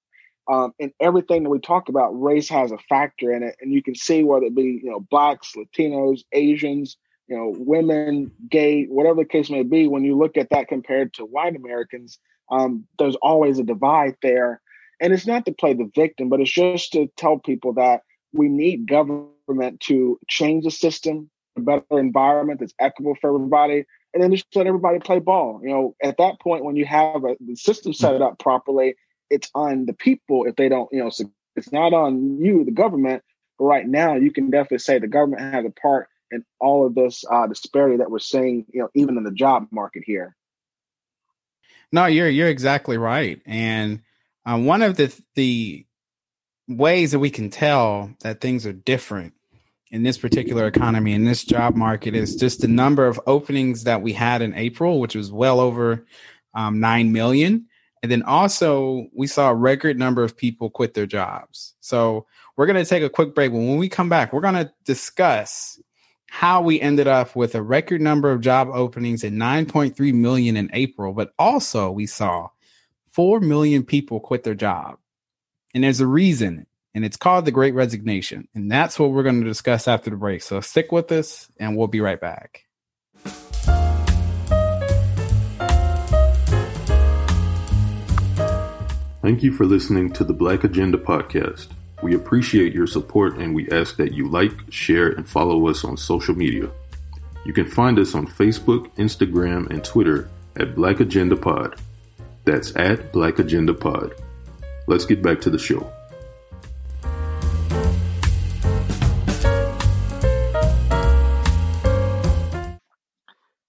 um, 0.51 0.73
in 0.79 0.93
everything 1.01 1.43
that 1.43 1.51
we 1.51 1.61
talk 1.61 1.89
about, 1.89 2.11
race 2.11 2.49
has 2.49 2.73
a 2.73 2.79
factor 2.89 3.33
in 3.33 3.43
it. 3.43 3.57
And 3.61 3.73
you 3.73 3.83
can 3.83 3.95
see 3.95 4.25
whether 4.25 4.47
it 4.47 4.55
be, 4.55 4.81
you 4.83 4.91
know, 4.91 5.01
blacks, 5.01 5.53
Latinos, 5.57 6.23
Asians, 6.33 6.97
you 7.29 7.37
know, 7.37 7.55
women, 7.57 8.31
gay, 8.51 8.85
whatever 8.85 9.23
the 9.23 9.29
case 9.29 9.51
may 9.51 9.63
be, 9.63 9.87
when 9.87 10.05
you 10.05 10.17
look 10.19 10.37
at 10.37 10.51
that 10.51 10.69
compared 10.69 11.15
to 11.15 11.25
white 11.25 11.57
Americans, 11.57 12.19
um, 12.51 12.85
there's 12.99 13.17
always 13.17 13.59
a 13.59 13.65
divide 13.65 14.17
there. 14.23 14.61
And 15.01 15.13
it's 15.13 15.27
not 15.27 15.47
to 15.47 15.53
play 15.53 15.73
the 15.73 15.91
victim, 15.95 16.29
but 16.29 16.41
it's 16.41 16.53
just 16.53 16.93
to 16.93 17.09
tell 17.17 17.39
people 17.39 17.73
that 17.75 18.03
we 18.33 18.49
need 18.49 18.89
government 18.89 19.81
to 19.81 20.19
change 20.29 20.65
the 20.65 20.71
system, 20.71 21.31
a 21.57 21.61
better 21.61 21.99
environment 21.99 22.61
that's 22.61 22.75
equitable 22.79 23.17
for 23.21 23.35
everybody, 23.35 23.85
and 24.15 24.23
then 24.23 24.33
just 24.33 24.47
let 24.55 24.67
everybody 24.67 24.99
play 24.99 25.19
ball. 25.19 25.61
You 25.63 25.71
know, 25.71 25.97
at 26.03 26.19
that 26.19 26.41
point, 26.41 26.65
when 26.65 26.77
you 26.77 26.85
have 26.85 27.25
a, 27.25 27.37
the 27.41 27.57
system 27.57 27.93
set 27.93 28.21
up 28.21 28.39
properly, 28.39 28.95
it's 29.31 29.51
on 29.55 29.87
the 29.87 29.95
people 29.95 30.45
if 30.45 30.57
they 30.57 30.69
don't, 30.69 30.89
you 30.93 31.03
know, 31.03 31.11
it's 31.57 31.73
not 31.73 31.93
on 31.93 32.39
you, 32.39 32.65
the 32.65 32.71
government. 32.71 33.23
But 33.59 33.65
right 33.65 33.87
now, 33.87 34.15
you 34.15 34.31
can 34.33 34.51
definitely 34.51 34.79
say 34.79 34.99
the 34.99 35.07
government 35.07 35.43
has 35.43 35.65
a 35.65 35.71
part 35.71 36.09
in 36.31 36.45
all 36.61 36.87
of 36.87 36.95
this 36.95 37.25
uh, 37.31 37.47
disparity 37.47 37.99
that 37.99 38.11
we're 38.11 38.19
seeing, 38.19 38.67
you 38.73 38.81
know, 38.81 38.89
even 38.95 39.17
in 39.17 39.25
the 39.25 39.31
job 39.31 39.69
market 39.71 40.03
here. 40.05 40.35
No, 41.91 42.07
you're 42.07 42.29
you're 42.29 42.49
exactly 42.49 42.97
right, 42.97 43.41
and 43.45 44.01
uh, 44.47 44.59
one 44.59 44.83
of 44.83 44.97
the 44.97 45.15
the 45.35 45.87
ways 46.69 47.13
that 47.13 47.19
we 47.19 47.29
can 47.29 47.51
tell 47.51 48.11
that 48.21 48.41
things 48.41 48.65
are 48.65 48.73
different 48.73 49.35
in 49.93 50.03
this 50.03 50.17
particular 50.17 50.67
economy 50.67 51.13
in 51.13 51.25
this 51.25 51.45
job 51.45 51.77
market 51.77 52.15
is 52.15 52.35
just 52.35 52.63
the 52.63 52.69
number 52.69 53.07
of 53.07 53.21
openings 53.27 53.85
that 53.85 54.01
we 54.01 54.13
had 54.13 54.41
in 54.41 54.55
April, 54.55 54.99
which 54.99 55.15
was 55.15 55.31
well 55.31 55.61
over 55.61 56.05
um, 56.55 56.81
nine 56.81 57.13
million, 57.13 57.67
and 58.03 58.11
then 58.11 58.23
also 58.23 59.07
we 59.15 59.27
saw 59.27 59.51
a 59.51 59.55
record 59.55 59.99
number 59.99 60.25
of 60.25 60.37
people 60.37 60.71
quit 60.71 60.95
their 60.95 61.07
jobs. 61.07 61.75
So 61.81 62.27
we're 62.57 62.67
going 62.67 62.83
to 62.83 62.89
take 62.89 63.03
a 63.03 63.11
quick 63.11 63.35
break, 63.35 63.53
but 63.53 63.59
when 63.59 63.77
we 63.77 63.89
come 63.89 64.09
back, 64.09 64.33
we're 64.33 64.41
going 64.41 64.55
to 64.55 64.73
discuss 64.85 65.81
how 66.29 66.63
we 66.63 66.81
ended 66.81 67.07
up 67.07 67.37
with 67.37 67.55
a 67.55 67.63
record 67.63 68.01
number 68.01 68.31
of 68.31 68.41
job 68.41 68.69
openings 68.73 69.23
at 69.23 69.33
9.3 69.33 70.15
million 70.15 70.57
in 70.57 70.71
April, 70.73 71.13
but 71.13 71.35
also 71.39 71.91
we 71.91 72.07
saw 72.07 72.49
4 73.13 73.41
million 73.41 73.85
people 73.85 74.21
quit 74.21 74.43
their 74.43 74.55
job. 74.55 74.97
And 75.75 75.85
there's 75.85 76.01
a 76.01 76.07
reason, 76.07 76.67
and 76.95 77.05
it's 77.05 77.17
called 77.17 77.45
the 77.45 77.51
Great 77.51 77.75
Resignation. 77.75 78.49
And 78.55 78.71
that's 78.71 78.99
what 78.99 79.11
we're 79.11 79.23
going 79.23 79.41
to 79.41 79.47
discuss 79.47 79.89
after 79.89 80.11
the 80.11 80.17
break. 80.17 80.43
So 80.43 80.61
stick 80.61 80.93
with 80.93 81.11
us, 81.13 81.51
and 81.59 81.77
we'll 81.77 81.89
be 81.89 82.01
right 82.01 82.21
back. 82.21 82.65
Thank 89.23 89.45
you 89.45 89.53
for 89.53 89.65
listening 89.65 90.13
to 90.15 90.25
the 90.25 90.33
Black 90.33 90.65
Agenda 90.65 90.99
Podcast. 90.99 91.69
We 92.03 92.17
appreciate 92.17 92.75
your 92.75 92.89
support 92.89 93.37
and 93.37 93.55
we 93.55 93.71
ask 93.71 93.97
that 93.99 94.13
you 94.13 94.29
like, 94.29 94.51
share, 94.71 95.11
and 95.11 95.29
follow 95.29 95.69
us 95.69 95.85
on 95.85 95.97
social 95.97 96.35
media. 96.35 96.69
You 97.47 97.53
can 97.53 97.69
find 97.69 98.01
us 98.01 98.17
on 98.17 98.27
Facebook, 98.27 98.93
Instagram, 98.97 99.71
and 99.71 99.85
Twitter 99.85 100.29
at 100.57 100.75
Black 100.75 100.99
Agenda 100.99 101.37
Pod. 101.37 101.81
That's 102.45 102.75
at 102.75 103.13
Black 103.13 103.39
Agenda 103.39 103.73
Pod. 103.73 104.13
Let's 104.89 105.07
get 105.07 105.23
back 105.23 105.41
to 105.43 105.51
the 105.51 105.59
show. 105.59 105.89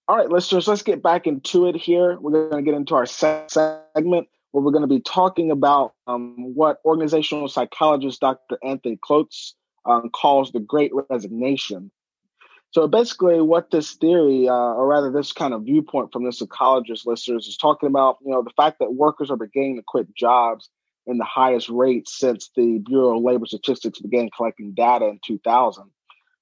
All 0.06 0.16
right, 0.16 0.28
listeners, 0.28 0.68
let's 0.68 0.82
get 0.82 1.02
back 1.02 1.26
into 1.26 1.66
it 1.66 1.76
here. 1.76 2.18
We're 2.20 2.50
going 2.50 2.62
to 2.62 2.70
get 2.70 2.76
into 2.76 2.94
our 2.94 3.06
segment 3.06 4.28
where 4.50 4.62
we're 4.62 4.70
going 4.70 4.82
to 4.82 4.86
be 4.86 5.00
talking 5.00 5.50
about 5.50 5.94
um, 6.06 6.54
what 6.54 6.80
organizational 6.84 7.48
psychologist 7.48 8.20
Dr. 8.20 8.58
Anthony 8.62 8.98
Klotz 9.02 9.54
um, 9.86 10.10
calls 10.10 10.52
the 10.52 10.60
Great 10.60 10.92
Resignation. 11.08 11.90
So 12.72 12.86
basically, 12.86 13.40
what 13.40 13.70
this 13.70 13.94
theory, 13.94 14.46
uh, 14.46 14.52
or 14.52 14.86
rather 14.86 15.10
this 15.10 15.32
kind 15.32 15.54
of 15.54 15.62
viewpoint 15.62 16.12
from 16.12 16.24
the 16.24 16.32
psychologist 16.32 17.06
listeners, 17.06 17.46
is 17.46 17.56
talking 17.56 17.88
about, 17.88 18.18
you 18.22 18.30
know, 18.30 18.42
the 18.42 18.52
fact 18.58 18.80
that 18.80 18.92
workers 18.92 19.30
are 19.30 19.38
beginning 19.38 19.76
to 19.76 19.82
quit 19.86 20.14
jobs 20.14 20.68
in 21.06 21.16
the 21.16 21.24
highest 21.24 21.70
rate 21.70 22.08
since 22.08 22.50
the 22.54 22.78
Bureau 22.84 23.16
of 23.16 23.22
Labor 23.22 23.46
Statistics 23.46 24.00
began 24.00 24.28
collecting 24.36 24.74
data 24.74 25.06
in 25.06 25.18
2000. 25.24 25.84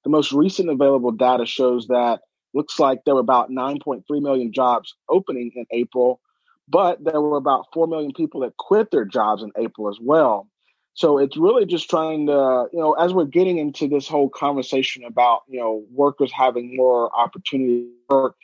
The 0.03 0.11
most 0.11 0.33
recent 0.33 0.69
available 0.69 1.13
data 1.13 1.47
shows 1.47 1.87
that 1.87 2.23
looks 2.55 2.79
like 2.79 3.01
there 3.05 3.15
were 3.15 3.21
about 3.21 3.51
9.3 3.51 4.03
million 4.23 4.53
jobs 4.53 4.95
opening 5.09 5.53
in 5.55 5.67
April, 5.71 6.21
but 6.69 7.03
there 7.05 7.21
were 7.21 7.37
about 7.37 7.67
4 7.73 7.87
million 7.87 8.13
people 8.13 8.41
that 8.41 8.57
quit 8.57 8.91
their 8.91 9.05
jobs 9.05 9.43
in 9.43 9.53
April 9.57 9.89
as 9.89 9.99
well. 10.01 10.49
So 10.95 11.19
it's 11.19 11.37
really 11.37 11.65
just 11.65 11.89
trying 11.89 12.27
to, 12.27 12.69
you 12.73 12.79
know, 12.79 12.93
as 12.93 13.15
we're 13.15 13.25
getting 13.25 13.59
into 13.59 13.89
this 13.89 14.07
whole 14.07 14.29
conversation 14.29 15.05
about, 15.05 15.41
you 15.49 15.59
know, 15.59 15.85
workers 15.91 16.31
having 16.31 16.77
more 16.77 17.11
opportunity 17.19 17.85
to 17.85 18.15
work 18.15 18.37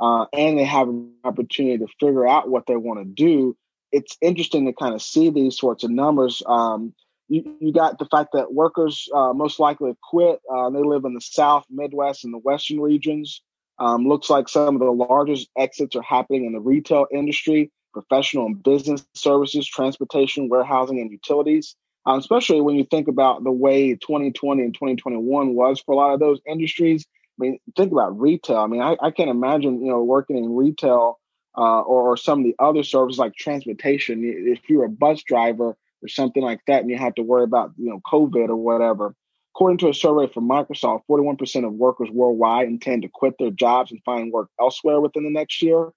uh, 0.00 0.26
and 0.32 0.58
they 0.58 0.64
have 0.64 0.88
an 0.88 1.12
opportunity 1.24 1.78
to 1.78 1.86
figure 1.98 2.26
out 2.26 2.48
what 2.48 2.66
they 2.66 2.76
want 2.76 3.00
to 3.00 3.04
do, 3.04 3.56
it's 3.92 4.16
interesting 4.20 4.66
to 4.66 4.72
kind 4.72 4.94
of 4.94 5.02
see 5.02 5.30
these 5.30 5.56
sorts 5.56 5.82
of 5.82 5.90
numbers. 5.90 6.42
Um, 6.46 6.94
you, 7.28 7.56
you 7.60 7.72
got 7.72 7.98
the 7.98 8.06
fact 8.06 8.30
that 8.34 8.54
workers 8.54 9.08
uh, 9.14 9.32
most 9.32 9.58
likely 9.58 9.92
quit. 10.02 10.40
Uh, 10.52 10.70
they 10.70 10.82
live 10.82 11.04
in 11.04 11.14
the 11.14 11.20
South, 11.20 11.64
Midwest, 11.70 12.24
and 12.24 12.32
the 12.32 12.38
Western 12.38 12.80
regions. 12.80 13.42
Um, 13.78 14.06
looks 14.06 14.30
like 14.30 14.48
some 14.48 14.74
of 14.74 14.80
the 14.80 14.90
largest 14.90 15.48
exits 15.56 15.96
are 15.96 16.02
happening 16.02 16.46
in 16.46 16.52
the 16.52 16.60
retail 16.60 17.06
industry, 17.12 17.70
professional 17.92 18.46
and 18.46 18.62
business 18.62 19.06
services, 19.14 19.66
transportation, 19.66 20.48
warehousing, 20.48 21.00
and 21.00 21.10
utilities. 21.10 21.76
Um, 22.06 22.20
especially 22.20 22.60
when 22.60 22.76
you 22.76 22.84
think 22.84 23.08
about 23.08 23.42
the 23.42 23.50
way 23.50 23.94
2020 23.94 24.62
and 24.62 24.72
2021 24.72 25.54
was 25.54 25.80
for 25.80 25.92
a 25.92 25.96
lot 25.96 26.14
of 26.14 26.20
those 26.20 26.40
industries. 26.46 27.04
I 27.38 27.42
mean, 27.42 27.58
think 27.76 27.90
about 27.90 28.18
retail. 28.18 28.58
I 28.58 28.66
mean, 28.66 28.80
I, 28.80 28.96
I 29.02 29.10
can't 29.10 29.28
imagine 29.28 29.84
you 29.84 29.90
know 29.90 30.02
working 30.02 30.36
in 30.36 30.54
retail 30.54 31.18
uh, 31.56 31.80
or, 31.80 32.12
or 32.12 32.16
some 32.16 32.40
of 32.40 32.44
the 32.44 32.54
other 32.58 32.82
services 32.82 33.18
like 33.18 33.34
transportation. 33.34 34.22
If 34.24 34.60
you're 34.68 34.84
a 34.84 34.90
bus 34.90 35.22
driver 35.22 35.76
or 36.02 36.08
something 36.08 36.42
like 36.42 36.60
that, 36.66 36.82
and 36.82 36.90
you 36.90 36.96
have 36.96 37.14
to 37.16 37.22
worry 37.22 37.44
about 37.44 37.72
you 37.76 37.90
know 37.90 38.00
COVID 38.06 38.48
or 38.48 38.56
whatever, 38.56 39.14
According 39.56 39.78
to 39.78 39.88
a 39.88 39.94
survey 39.94 40.30
from 40.30 40.46
Microsoft, 40.46 41.04
41% 41.10 41.66
of 41.66 41.72
workers 41.72 42.10
worldwide 42.10 42.68
intend 42.68 43.00
to 43.02 43.08
quit 43.08 43.36
their 43.38 43.50
jobs 43.50 43.90
and 43.90 44.04
find 44.04 44.30
work 44.30 44.50
elsewhere 44.60 45.00
within 45.00 45.24
the 45.24 45.30
next 45.30 45.62
year. 45.62 45.92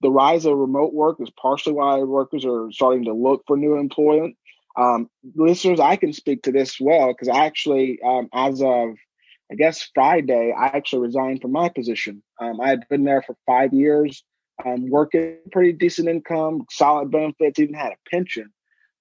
The 0.00 0.10
rise 0.10 0.46
of 0.46 0.56
remote 0.58 0.92
work 0.92 1.18
is 1.20 1.30
partially 1.40 1.74
why 1.74 2.02
workers 2.02 2.44
are 2.44 2.72
starting 2.72 3.04
to 3.04 3.12
look 3.12 3.44
for 3.46 3.56
new 3.56 3.76
employment. 3.76 4.36
Um, 4.76 5.08
listeners, 5.36 5.78
I 5.78 5.94
can 5.94 6.12
speak 6.12 6.42
to 6.42 6.50
this 6.50 6.80
well 6.80 7.06
because 7.12 7.28
I 7.28 7.46
actually, 7.46 8.00
um, 8.04 8.28
as 8.34 8.60
of 8.60 8.96
I 9.48 9.54
guess 9.56 9.88
Friday, 9.94 10.52
I 10.52 10.66
actually 10.66 11.02
resigned 11.02 11.40
from 11.40 11.52
my 11.52 11.68
position. 11.68 12.20
Um, 12.40 12.60
I 12.60 12.68
had 12.70 12.88
been 12.90 13.04
there 13.04 13.22
for 13.22 13.36
five 13.46 13.72
years, 13.72 14.24
um, 14.66 14.90
working 14.90 15.36
pretty 15.52 15.72
decent 15.72 16.08
income, 16.08 16.66
solid 16.68 17.12
benefits, 17.12 17.60
even 17.60 17.76
had 17.76 17.92
a 17.92 18.10
pension. 18.10 18.52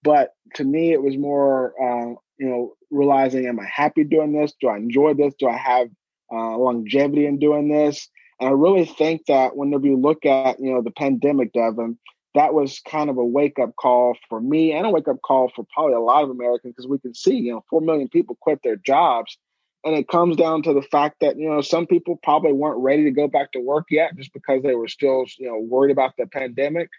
But 0.03 0.33
to 0.55 0.63
me, 0.63 0.91
it 0.91 1.01
was 1.01 1.17
more 1.17 1.73
uh, 1.81 2.15
you 2.37 2.49
know, 2.49 2.73
realizing, 2.91 3.47
am 3.47 3.59
I 3.59 3.65
happy 3.65 4.03
doing 4.03 4.33
this? 4.33 4.53
Do 4.59 4.67
I 4.67 4.77
enjoy 4.77 5.13
this? 5.13 5.33
Do 5.39 5.47
I 5.47 5.57
have 5.57 5.87
uh, 6.31 6.57
longevity 6.57 7.25
in 7.25 7.39
doing 7.39 7.69
this? 7.69 8.09
And 8.39 8.49
I 8.49 8.51
really 8.51 8.85
think 8.85 9.25
that 9.27 9.55
whenever 9.55 9.85
you 9.85 9.97
look 9.97 10.25
at, 10.25 10.59
you 10.59 10.73
know, 10.73 10.81
the 10.81 10.91
pandemic, 10.91 11.53
Devin, 11.53 11.97
that 12.35 12.53
was 12.53 12.79
kind 12.79 13.09
of 13.09 13.17
a 13.17 13.25
wake 13.25 13.59
up 13.59 13.75
call 13.75 14.17
for 14.27 14.41
me 14.41 14.73
and 14.73 14.87
a 14.87 14.89
wake 14.89 15.07
up 15.07 15.21
call 15.21 15.51
for 15.55 15.65
probably 15.73 15.93
a 15.93 15.99
lot 15.99 16.23
of 16.23 16.31
Americans 16.31 16.73
because 16.75 16.89
we 16.89 16.97
can 16.99 17.13
see, 17.13 17.35
you 17.35 17.53
know, 17.53 17.63
4 17.69 17.81
million 17.81 18.09
people 18.09 18.37
quit 18.41 18.59
their 18.63 18.75
jobs. 18.75 19.37
And 19.85 19.95
it 19.95 20.07
comes 20.07 20.37
down 20.37 20.63
to 20.63 20.73
the 20.73 20.81
fact 20.81 21.17
that, 21.19 21.37
you 21.37 21.49
know, 21.49 21.61
some 21.61 21.85
people 21.85 22.17
probably 22.23 22.53
weren't 22.53 22.79
ready 22.79 23.03
to 23.03 23.11
go 23.11 23.27
back 23.27 23.51
to 23.51 23.59
work 23.59 23.85
yet 23.91 24.15
just 24.15 24.33
because 24.33 24.63
they 24.63 24.75
were 24.75 24.87
still, 24.87 25.25
you 25.37 25.47
know, 25.47 25.59
worried 25.59 25.91
about 25.91 26.13
the 26.17 26.25
pandemic. 26.25 26.89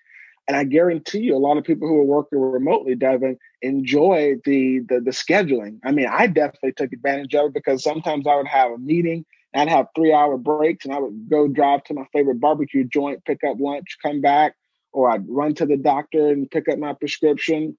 And 0.47 0.57
I 0.57 0.65
guarantee 0.65 1.21
you, 1.21 1.37
a 1.37 1.39
lot 1.39 1.57
of 1.57 1.65
people 1.65 1.89
who 1.89 1.99
are 1.99 2.05
working 2.05 2.39
remotely, 2.39 2.95
Devin, 2.95 3.39
enjoy 3.63 4.37
the, 4.45 4.81
the 4.89 5.01
the 5.01 5.11
scheduling. 5.11 5.79
I 5.85 5.93
mean, 5.93 6.07
I 6.07 6.27
definitely 6.27 6.73
took 6.73 6.93
advantage 6.93 7.35
of 7.35 7.47
it 7.47 7.55
because 7.55 7.83
sometimes 7.83 8.27
I 8.27 8.37
would 8.37 8.47
have 8.47 8.73
a 8.73 8.79
meeting, 8.79 9.25
I'd 9.55 9.69
have 9.69 9.87
three 9.95 10.13
hour 10.13 10.37
breaks, 10.37 10.85
and 10.85 10.95
I 10.95 10.99
would 10.99 11.31
go 11.31 11.49
drive 11.49 11.85
to 11.85 11.95
my 11.95 12.05
favorite 12.13 12.41
barbecue 12.41 12.85
joint, 12.85 13.25
pick 13.25 13.39
up 13.49 13.57
lunch, 13.59 13.97
come 14.03 14.21
back, 14.21 14.55
or 14.93 15.11
I'd 15.11 15.25
run 15.29 15.55
to 15.55 15.67
the 15.67 15.79
doctor 15.79 16.29
and 16.29 16.51
pick 16.51 16.69
up 16.69 16.79
my 16.79 16.93
prescription. 16.93 17.79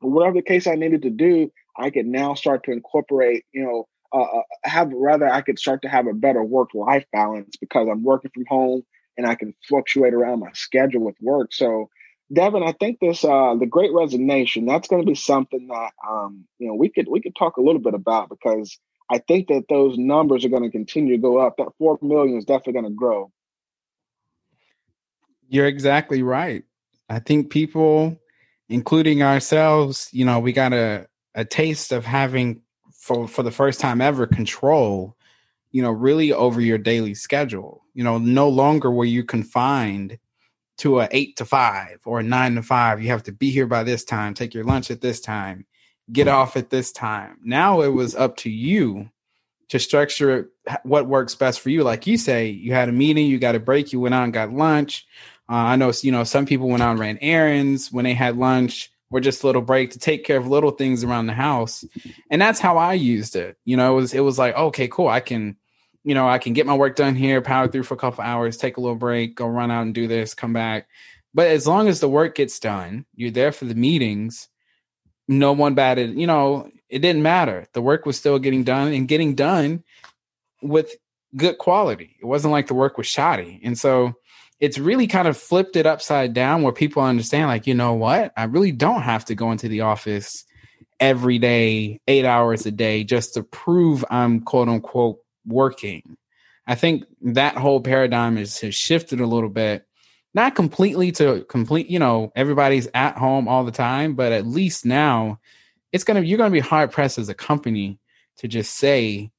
Whatever 0.00 0.36
the 0.36 0.42
case 0.42 0.66
I 0.66 0.76
needed 0.76 1.02
to 1.02 1.10
do, 1.10 1.50
I 1.76 1.90
could 1.90 2.06
now 2.06 2.34
start 2.34 2.64
to 2.64 2.72
incorporate, 2.72 3.44
you 3.52 3.64
know, 3.64 3.86
uh, 4.14 4.22
uh 4.22 4.42
have 4.64 4.90
rather 4.94 5.28
I 5.28 5.42
could 5.42 5.58
start 5.58 5.82
to 5.82 5.88
have 5.88 6.06
a 6.06 6.14
better 6.14 6.42
work 6.42 6.70
life 6.72 7.04
balance 7.12 7.56
because 7.56 7.88
I'm 7.90 8.02
working 8.02 8.30
from 8.32 8.46
home 8.48 8.82
and 9.18 9.26
I 9.26 9.34
can 9.34 9.54
fluctuate 9.68 10.14
around 10.14 10.40
my 10.40 10.52
schedule 10.54 11.02
with 11.02 11.16
work. 11.20 11.52
So 11.52 11.90
Devin, 12.32 12.62
I 12.62 12.72
think 12.72 13.00
this 13.00 13.24
uh, 13.24 13.54
the 13.58 13.66
Great 13.66 13.92
Resignation 13.92 14.66
that's 14.66 14.88
going 14.88 15.02
to 15.02 15.06
be 15.06 15.14
something 15.14 15.68
that 15.68 15.92
um, 16.08 16.46
you 16.58 16.68
know 16.68 16.74
we 16.74 16.88
could 16.88 17.08
we 17.08 17.20
could 17.20 17.34
talk 17.36 17.56
a 17.56 17.62
little 17.62 17.80
bit 17.80 17.94
about 17.94 18.28
because 18.28 18.78
I 19.10 19.18
think 19.18 19.48
that 19.48 19.64
those 19.68 19.96
numbers 19.96 20.44
are 20.44 20.50
going 20.50 20.64
to 20.64 20.70
continue 20.70 21.16
to 21.16 21.22
go 21.22 21.38
up. 21.38 21.56
That 21.56 21.72
four 21.78 21.98
million 22.02 22.36
is 22.36 22.44
definitely 22.44 22.74
going 22.74 22.92
to 22.92 22.96
grow. 22.96 23.32
You're 25.48 25.66
exactly 25.66 26.22
right. 26.22 26.64
I 27.08 27.20
think 27.20 27.50
people, 27.50 28.18
including 28.68 29.22
ourselves, 29.22 30.10
you 30.12 30.26
know, 30.26 30.38
we 30.38 30.52
got 30.52 30.74
a 30.74 31.06
a 31.34 31.44
taste 31.44 31.92
of 31.92 32.04
having 32.04 32.60
for 32.92 33.26
for 33.26 33.42
the 33.42 33.50
first 33.50 33.80
time 33.80 34.02
ever 34.02 34.26
control 34.26 35.16
you 35.70 35.82
know, 35.82 35.90
really 35.90 36.32
over 36.32 36.60
your 36.60 36.78
daily 36.78 37.14
schedule. 37.14 37.84
You 37.94 38.04
know, 38.04 38.18
no 38.18 38.48
longer 38.48 38.90
were 38.90 39.04
you 39.04 39.24
confined 39.24 40.18
to 40.78 41.00
a 41.00 41.08
eight 41.10 41.36
to 41.36 41.44
five 41.44 42.00
or 42.04 42.20
a 42.20 42.22
nine 42.22 42.54
to 42.54 42.62
five. 42.62 43.02
You 43.02 43.08
have 43.10 43.24
to 43.24 43.32
be 43.32 43.50
here 43.50 43.66
by 43.66 43.84
this 43.84 44.04
time, 44.04 44.34
take 44.34 44.54
your 44.54 44.64
lunch 44.64 44.90
at 44.90 45.00
this 45.00 45.20
time, 45.20 45.66
get 46.10 46.28
off 46.28 46.56
at 46.56 46.70
this 46.70 46.92
time. 46.92 47.38
Now 47.42 47.82
it 47.82 47.88
was 47.88 48.14
up 48.14 48.36
to 48.38 48.50
you 48.50 49.10
to 49.68 49.78
structure 49.78 50.50
what 50.82 51.06
works 51.06 51.34
best 51.34 51.60
for 51.60 51.70
you. 51.70 51.82
Like 51.82 52.06
you 52.06 52.16
say, 52.16 52.48
you 52.48 52.72
had 52.72 52.88
a 52.88 52.92
meeting, 52.92 53.26
you 53.26 53.38
got 53.38 53.54
a 53.54 53.60
break, 53.60 53.92
you 53.92 54.00
went 54.00 54.14
out 54.14 54.24
and 54.24 54.32
got 54.32 54.52
lunch. 54.52 55.06
Uh, 55.48 55.54
I 55.54 55.76
know, 55.76 55.92
you 56.02 56.12
know, 56.12 56.24
some 56.24 56.46
people 56.46 56.68
went 56.68 56.82
out 56.82 56.92
and 56.92 57.00
ran 57.00 57.18
errands 57.20 57.92
when 57.92 58.04
they 58.04 58.14
had 58.14 58.36
lunch 58.36 58.90
or 59.10 59.20
just 59.20 59.42
a 59.42 59.46
little 59.46 59.62
break 59.62 59.90
to 59.92 59.98
take 59.98 60.24
care 60.24 60.36
of 60.36 60.46
little 60.46 60.70
things 60.70 61.02
around 61.02 61.26
the 61.26 61.32
house. 61.32 61.84
And 62.30 62.40
that's 62.40 62.60
how 62.60 62.76
I 62.76 62.94
used 62.94 63.36
it. 63.36 63.56
You 63.64 63.76
know, 63.76 63.92
it 63.92 63.96
was, 64.00 64.14
it 64.14 64.20
was 64.20 64.38
like, 64.38 64.54
okay, 64.54 64.88
cool. 64.88 65.08
I 65.08 65.20
can, 65.20 65.56
you 66.08 66.14
know, 66.14 66.26
I 66.26 66.38
can 66.38 66.54
get 66.54 66.64
my 66.64 66.74
work 66.74 66.96
done 66.96 67.16
here, 67.16 67.42
power 67.42 67.68
through 67.68 67.82
for 67.82 67.92
a 67.92 67.98
couple 67.98 68.24
hours, 68.24 68.56
take 68.56 68.78
a 68.78 68.80
little 68.80 68.96
break, 68.96 69.34
go 69.34 69.46
run 69.46 69.70
out 69.70 69.82
and 69.82 69.94
do 69.94 70.08
this, 70.08 70.32
come 70.32 70.54
back. 70.54 70.88
But 71.34 71.48
as 71.48 71.66
long 71.66 71.86
as 71.86 72.00
the 72.00 72.08
work 72.08 72.34
gets 72.34 72.58
done, 72.58 73.04
you're 73.14 73.30
there 73.30 73.52
for 73.52 73.66
the 73.66 73.74
meetings. 73.74 74.48
No 75.28 75.52
one 75.52 75.74
batted, 75.74 76.18
you 76.18 76.26
know, 76.26 76.70
it 76.88 77.00
didn't 77.00 77.22
matter. 77.22 77.66
The 77.74 77.82
work 77.82 78.06
was 78.06 78.16
still 78.16 78.38
getting 78.38 78.64
done 78.64 78.94
and 78.94 79.06
getting 79.06 79.34
done 79.34 79.84
with 80.62 80.96
good 81.36 81.58
quality. 81.58 82.16
It 82.22 82.24
wasn't 82.24 82.52
like 82.52 82.68
the 82.68 82.74
work 82.74 82.96
was 82.96 83.06
shoddy. 83.06 83.60
And 83.62 83.78
so 83.78 84.14
it's 84.60 84.78
really 84.78 85.08
kind 85.08 85.28
of 85.28 85.36
flipped 85.36 85.76
it 85.76 85.84
upside 85.84 86.32
down 86.32 86.62
where 86.62 86.72
people 86.72 87.02
understand, 87.02 87.48
like, 87.48 87.66
you 87.66 87.74
know 87.74 87.92
what? 87.92 88.32
I 88.34 88.44
really 88.44 88.72
don't 88.72 89.02
have 89.02 89.26
to 89.26 89.34
go 89.34 89.52
into 89.52 89.68
the 89.68 89.82
office 89.82 90.46
every 90.98 91.38
day, 91.38 92.00
eight 92.08 92.24
hours 92.24 92.64
a 92.64 92.70
day, 92.70 93.04
just 93.04 93.34
to 93.34 93.42
prove 93.42 94.06
I'm 94.08 94.40
quote 94.40 94.70
unquote 94.70 95.18
working. 95.48 96.16
I 96.66 96.74
think 96.74 97.04
that 97.22 97.56
whole 97.56 97.80
paradigm 97.80 98.36
is, 98.36 98.60
has 98.60 98.74
shifted 98.74 99.20
a 99.20 99.26
little 99.26 99.48
bit. 99.48 99.86
Not 100.34 100.54
completely 100.54 101.10
to 101.12 101.44
complete, 101.48 101.88
you 101.88 101.98
know, 101.98 102.30
everybody's 102.36 102.86
at 102.92 103.16
home 103.16 103.48
all 103.48 103.64
the 103.64 103.72
time, 103.72 104.14
but 104.14 104.30
at 104.30 104.46
least 104.46 104.84
now 104.84 105.40
it's 105.90 106.04
gonna 106.04 106.20
you're 106.20 106.38
gonna 106.38 106.50
be 106.50 106.60
hard 106.60 106.92
pressed 106.92 107.18
as 107.18 107.30
a 107.30 107.34
company 107.34 107.98
to 108.36 108.48
just 108.48 108.74
say, 108.74 109.30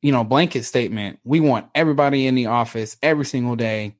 you 0.00 0.12
know, 0.12 0.22
blanket 0.22 0.64
statement, 0.64 1.18
we 1.24 1.40
want 1.40 1.66
everybody 1.74 2.28
in 2.28 2.36
the 2.36 2.46
office 2.46 2.96
every 3.02 3.24
single 3.24 3.56
day 3.56 3.96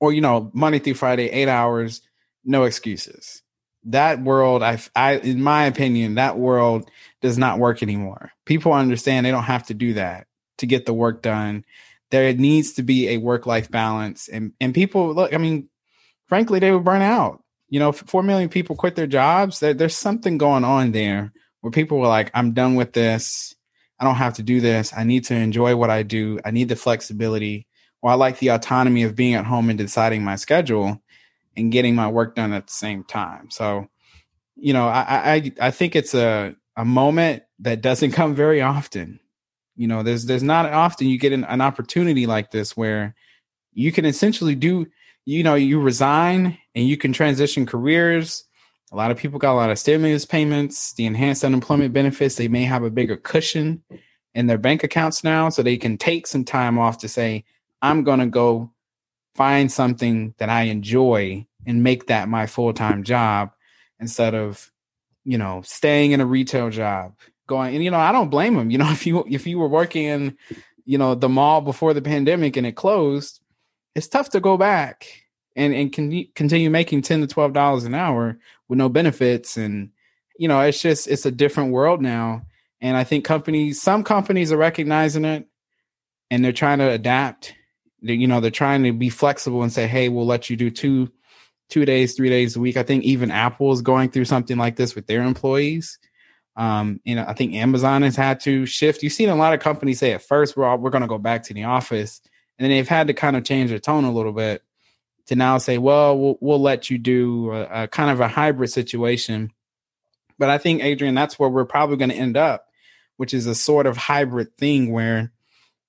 or 0.00 0.12
you 0.12 0.20
know 0.20 0.50
Monday 0.52 0.78
through 0.78 0.94
Friday, 0.94 1.30
eight 1.30 1.48
hours, 1.48 2.02
no 2.44 2.64
excuses. 2.64 3.42
That 3.84 4.22
world, 4.22 4.62
I, 4.62 4.78
I, 4.94 5.16
in 5.16 5.42
my 5.42 5.64
opinion, 5.64 6.14
that 6.14 6.38
world 6.38 6.90
does 7.20 7.36
not 7.36 7.58
work 7.58 7.82
anymore. 7.82 8.32
People 8.46 8.72
understand 8.72 9.24
they 9.24 9.30
don't 9.30 9.42
have 9.42 9.66
to 9.66 9.74
do 9.74 9.94
that 9.94 10.26
to 10.58 10.66
get 10.66 10.86
the 10.86 10.94
work 10.94 11.22
done. 11.22 11.64
There 12.10 12.32
needs 12.32 12.74
to 12.74 12.82
be 12.82 13.08
a 13.08 13.18
work 13.18 13.46
life 13.46 13.70
balance, 13.70 14.28
and 14.28 14.52
and 14.60 14.74
people 14.74 15.14
look. 15.14 15.34
I 15.34 15.38
mean, 15.38 15.68
frankly, 16.28 16.58
they 16.58 16.70
would 16.70 16.84
burn 16.84 17.02
out. 17.02 17.42
You 17.68 17.80
know, 17.80 17.92
four 17.92 18.22
million 18.22 18.48
people 18.48 18.76
quit 18.76 18.94
their 18.94 19.06
jobs. 19.06 19.60
There, 19.60 19.74
there's 19.74 19.96
something 19.96 20.38
going 20.38 20.64
on 20.64 20.92
there 20.92 21.32
where 21.60 21.70
people 21.70 21.98
were 21.98 22.06
like, 22.06 22.30
"I'm 22.34 22.52
done 22.52 22.76
with 22.76 22.92
this. 22.92 23.54
I 23.98 24.04
don't 24.04 24.16
have 24.16 24.34
to 24.34 24.42
do 24.42 24.60
this. 24.60 24.92
I 24.96 25.04
need 25.04 25.24
to 25.24 25.34
enjoy 25.34 25.76
what 25.76 25.90
I 25.90 26.02
do. 26.02 26.38
I 26.44 26.50
need 26.50 26.68
the 26.68 26.76
flexibility." 26.76 27.66
Well, 28.02 28.12
I 28.12 28.16
like 28.16 28.38
the 28.38 28.48
autonomy 28.48 29.02
of 29.04 29.16
being 29.16 29.34
at 29.34 29.46
home 29.46 29.70
and 29.70 29.78
deciding 29.78 30.22
my 30.22 30.36
schedule 30.36 31.02
and 31.56 31.72
getting 31.72 31.94
my 31.94 32.08
work 32.08 32.34
done 32.34 32.52
at 32.52 32.66
the 32.66 32.72
same 32.72 33.02
time. 33.02 33.50
So, 33.50 33.88
you 34.56 34.72
know, 34.72 34.86
I 34.86 35.34
I, 35.34 35.52
I 35.60 35.70
think 35.70 35.96
it's 35.96 36.14
a 36.14 36.54
a 36.76 36.84
moment 36.84 37.44
that 37.60 37.80
doesn't 37.80 38.12
come 38.20 38.34
very 38.34 38.60
often. 38.60 39.20
You 39.76 39.88
know, 39.88 40.02
there's 40.02 40.26
there's 40.26 40.42
not 40.42 40.66
often 40.66 41.08
you 41.08 41.18
get 41.18 41.32
an, 41.32 41.44
an 41.44 41.60
opportunity 41.60 42.26
like 42.26 42.50
this 42.50 42.76
where 42.76 43.14
you 43.72 43.90
can 43.92 44.04
essentially 44.04 44.54
do, 44.54 44.86
you 45.24 45.42
know, 45.42 45.54
you 45.54 45.80
resign 45.80 46.58
and 46.74 46.86
you 46.88 46.96
can 46.96 47.12
transition 47.12 47.66
careers. 47.66 48.44
A 48.92 48.96
lot 48.96 49.10
of 49.10 49.16
people 49.16 49.38
got 49.38 49.54
a 49.54 49.56
lot 49.56 49.70
of 49.70 49.78
stimulus 49.78 50.24
payments, 50.24 50.92
the 50.94 51.06
enhanced 51.06 51.44
unemployment 51.44 51.92
benefits. 51.92 52.36
They 52.36 52.48
may 52.48 52.64
have 52.64 52.84
a 52.84 52.90
bigger 52.90 53.16
cushion 53.16 53.82
in 54.34 54.46
their 54.46 54.58
bank 54.58 54.84
accounts 54.84 55.24
now, 55.24 55.48
so 55.48 55.62
they 55.62 55.76
can 55.76 55.96
take 55.96 56.26
some 56.26 56.44
time 56.44 56.78
off 56.78 56.98
to 56.98 57.08
say, 57.08 57.44
I'm 57.82 58.04
going 58.04 58.20
to 58.20 58.26
go 58.26 58.70
find 59.34 59.70
something 59.70 60.34
that 60.38 60.48
I 60.48 60.62
enjoy 60.62 61.46
and 61.66 61.82
make 61.82 62.06
that 62.06 62.28
my 62.28 62.46
full 62.46 62.72
time 62.72 63.02
job 63.02 63.50
instead 63.98 64.34
of, 64.34 64.70
you 65.24 65.38
know, 65.38 65.62
staying 65.64 66.12
in 66.12 66.20
a 66.20 66.26
retail 66.26 66.70
job. 66.70 67.14
Going 67.46 67.74
and 67.74 67.84
you 67.84 67.90
know, 67.90 67.98
I 67.98 68.12
don't 68.12 68.30
blame 68.30 68.54
them. 68.54 68.70
You 68.70 68.78
know, 68.78 68.90
if 68.90 69.06
you 69.06 69.24
if 69.28 69.46
you 69.46 69.58
were 69.58 69.68
working 69.68 70.04
in, 70.04 70.38
you 70.84 70.98
know, 70.98 71.14
the 71.14 71.28
mall 71.28 71.60
before 71.60 71.94
the 71.94 72.02
pandemic 72.02 72.56
and 72.56 72.66
it 72.66 72.72
closed, 72.72 73.40
it's 73.94 74.08
tough 74.08 74.30
to 74.30 74.40
go 74.40 74.56
back 74.56 75.06
and 75.56 75.74
and 75.74 75.92
can 75.92 76.26
continue 76.34 76.70
making 76.70 77.02
ten 77.02 77.20
to 77.20 77.26
twelve 77.26 77.52
dollars 77.52 77.84
an 77.84 77.94
hour 77.94 78.38
with 78.68 78.78
no 78.78 78.88
benefits 78.88 79.56
and 79.56 79.90
you 80.36 80.48
know, 80.48 80.60
it's 80.60 80.82
just 80.82 81.06
it's 81.06 81.26
a 81.26 81.30
different 81.30 81.72
world 81.72 82.02
now. 82.02 82.42
And 82.80 82.96
I 82.96 83.04
think 83.04 83.24
companies, 83.24 83.80
some 83.80 84.04
companies 84.04 84.52
are 84.52 84.58
recognizing 84.58 85.24
it 85.24 85.46
and 86.30 86.44
they're 86.44 86.52
trying 86.52 86.78
to 86.78 86.90
adapt 86.90 87.54
they, 88.02 88.14
you 88.14 88.26
know 88.26 88.40
they're 88.40 88.50
trying 88.50 88.84
to 88.84 88.92
be 88.92 89.08
flexible 89.08 89.62
and 89.62 89.72
say 89.72 89.86
hey 89.86 90.08
we'll 90.08 90.26
let 90.26 90.50
you 90.50 90.56
do 90.56 90.70
two 90.70 91.10
two 91.68 91.84
days 91.84 92.14
three 92.14 92.28
days 92.28 92.54
a 92.54 92.60
week 92.60 92.76
i 92.76 92.82
think 92.82 93.02
even 93.04 93.30
apple 93.30 93.72
is 93.72 93.82
going 93.82 94.10
through 94.10 94.24
something 94.26 94.58
like 94.58 94.76
this 94.76 94.94
with 94.94 95.06
their 95.06 95.22
employees 95.22 95.98
um 96.56 97.00
you 97.04 97.14
know 97.14 97.24
i 97.26 97.32
think 97.32 97.54
amazon 97.54 98.02
has 98.02 98.16
had 98.16 98.40
to 98.40 98.64
shift 98.66 99.02
you've 99.02 99.12
seen 99.12 99.28
a 99.28 99.34
lot 99.34 99.54
of 99.54 99.60
companies 99.60 99.98
say 99.98 100.12
at 100.12 100.22
first 100.22 100.56
we're 100.56 100.64
all, 100.64 100.78
we're 100.78 100.90
going 100.90 101.02
to 101.02 101.08
go 101.08 101.18
back 101.18 101.42
to 101.42 101.54
the 101.54 101.64
office 101.64 102.20
and 102.58 102.64
then 102.64 102.70
they've 102.70 102.88
had 102.88 103.08
to 103.08 103.14
kind 103.14 103.36
of 103.36 103.44
change 103.44 103.70
their 103.70 103.78
tone 103.78 104.04
a 104.04 104.12
little 104.12 104.32
bit 104.32 104.62
to 105.26 105.34
now 105.34 105.58
say 105.58 105.78
well 105.78 106.16
we'll, 106.18 106.38
we'll 106.40 106.60
let 106.60 106.90
you 106.90 106.98
do 106.98 107.50
a, 107.50 107.84
a 107.84 107.88
kind 107.88 108.10
of 108.10 108.20
a 108.20 108.28
hybrid 108.28 108.70
situation 108.70 109.50
but 110.38 110.48
i 110.48 110.58
think 110.58 110.82
adrian 110.82 111.14
that's 111.14 111.38
where 111.38 111.48
we're 111.48 111.64
probably 111.64 111.96
going 111.96 112.10
to 112.10 112.16
end 112.16 112.36
up 112.36 112.66
which 113.16 113.34
is 113.34 113.46
a 113.46 113.54
sort 113.54 113.86
of 113.86 113.96
hybrid 113.96 114.56
thing 114.56 114.92
where 114.92 115.32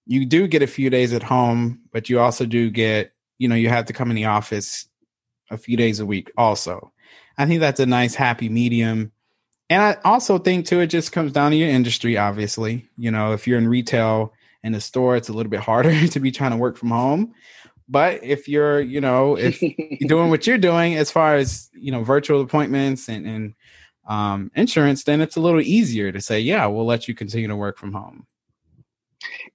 you 0.05 0.25
do 0.25 0.47
get 0.47 0.61
a 0.61 0.67
few 0.67 0.89
days 0.89 1.13
at 1.13 1.23
home, 1.23 1.81
but 1.91 2.09
you 2.09 2.19
also 2.19 2.45
do 2.45 2.69
get, 2.69 3.13
you 3.37 3.47
know, 3.47 3.55
you 3.55 3.69
have 3.69 3.85
to 3.85 3.93
come 3.93 4.09
in 4.09 4.15
the 4.15 4.25
office 4.25 4.87
a 5.49 5.57
few 5.57 5.77
days 5.77 5.99
a 5.99 6.05
week 6.05 6.31
also. 6.37 6.91
I 7.37 7.45
think 7.45 7.59
that's 7.59 7.79
a 7.79 7.85
nice 7.85 8.15
happy 8.15 8.49
medium. 8.49 9.11
And 9.69 9.81
I 9.81 9.97
also 10.03 10.37
think 10.37 10.67
too, 10.67 10.79
it 10.79 10.87
just 10.87 11.11
comes 11.11 11.31
down 11.31 11.51
to 11.51 11.57
your 11.57 11.69
industry, 11.69 12.17
obviously. 12.17 12.87
You 12.97 13.11
know, 13.11 13.33
if 13.33 13.47
you're 13.47 13.57
in 13.57 13.67
retail 13.67 14.33
in 14.63 14.75
a 14.75 14.81
store, 14.81 15.15
it's 15.15 15.29
a 15.29 15.33
little 15.33 15.49
bit 15.49 15.59
harder 15.59 16.07
to 16.07 16.19
be 16.19 16.31
trying 16.31 16.51
to 16.51 16.57
work 16.57 16.77
from 16.77 16.91
home. 16.91 17.33
But 17.87 18.23
if 18.23 18.47
you're, 18.47 18.81
you 18.81 19.01
know, 19.01 19.37
if 19.37 19.61
you're 19.61 20.07
doing 20.07 20.29
what 20.29 20.47
you're 20.47 20.57
doing 20.57 20.95
as 20.95 21.11
far 21.11 21.35
as, 21.35 21.69
you 21.73 21.91
know, 21.91 22.03
virtual 22.03 22.41
appointments 22.41 23.07
and, 23.07 23.25
and 23.25 23.53
um, 24.07 24.51
insurance, 24.55 25.03
then 25.03 25.21
it's 25.21 25.35
a 25.35 25.41
little 25.41 25.61
easier 25.61 26.11
to 26.11 26.21
say, 26.21 26.39
yeah, 26.39 26.65
we'll 26.67 26.85
let 26.85 27.07
you 27.07 27.15
continue 27.15 27.47
to 27.47 27.55
work 27.55 27.77
from 27.77 27.93
home. 27.93 28.27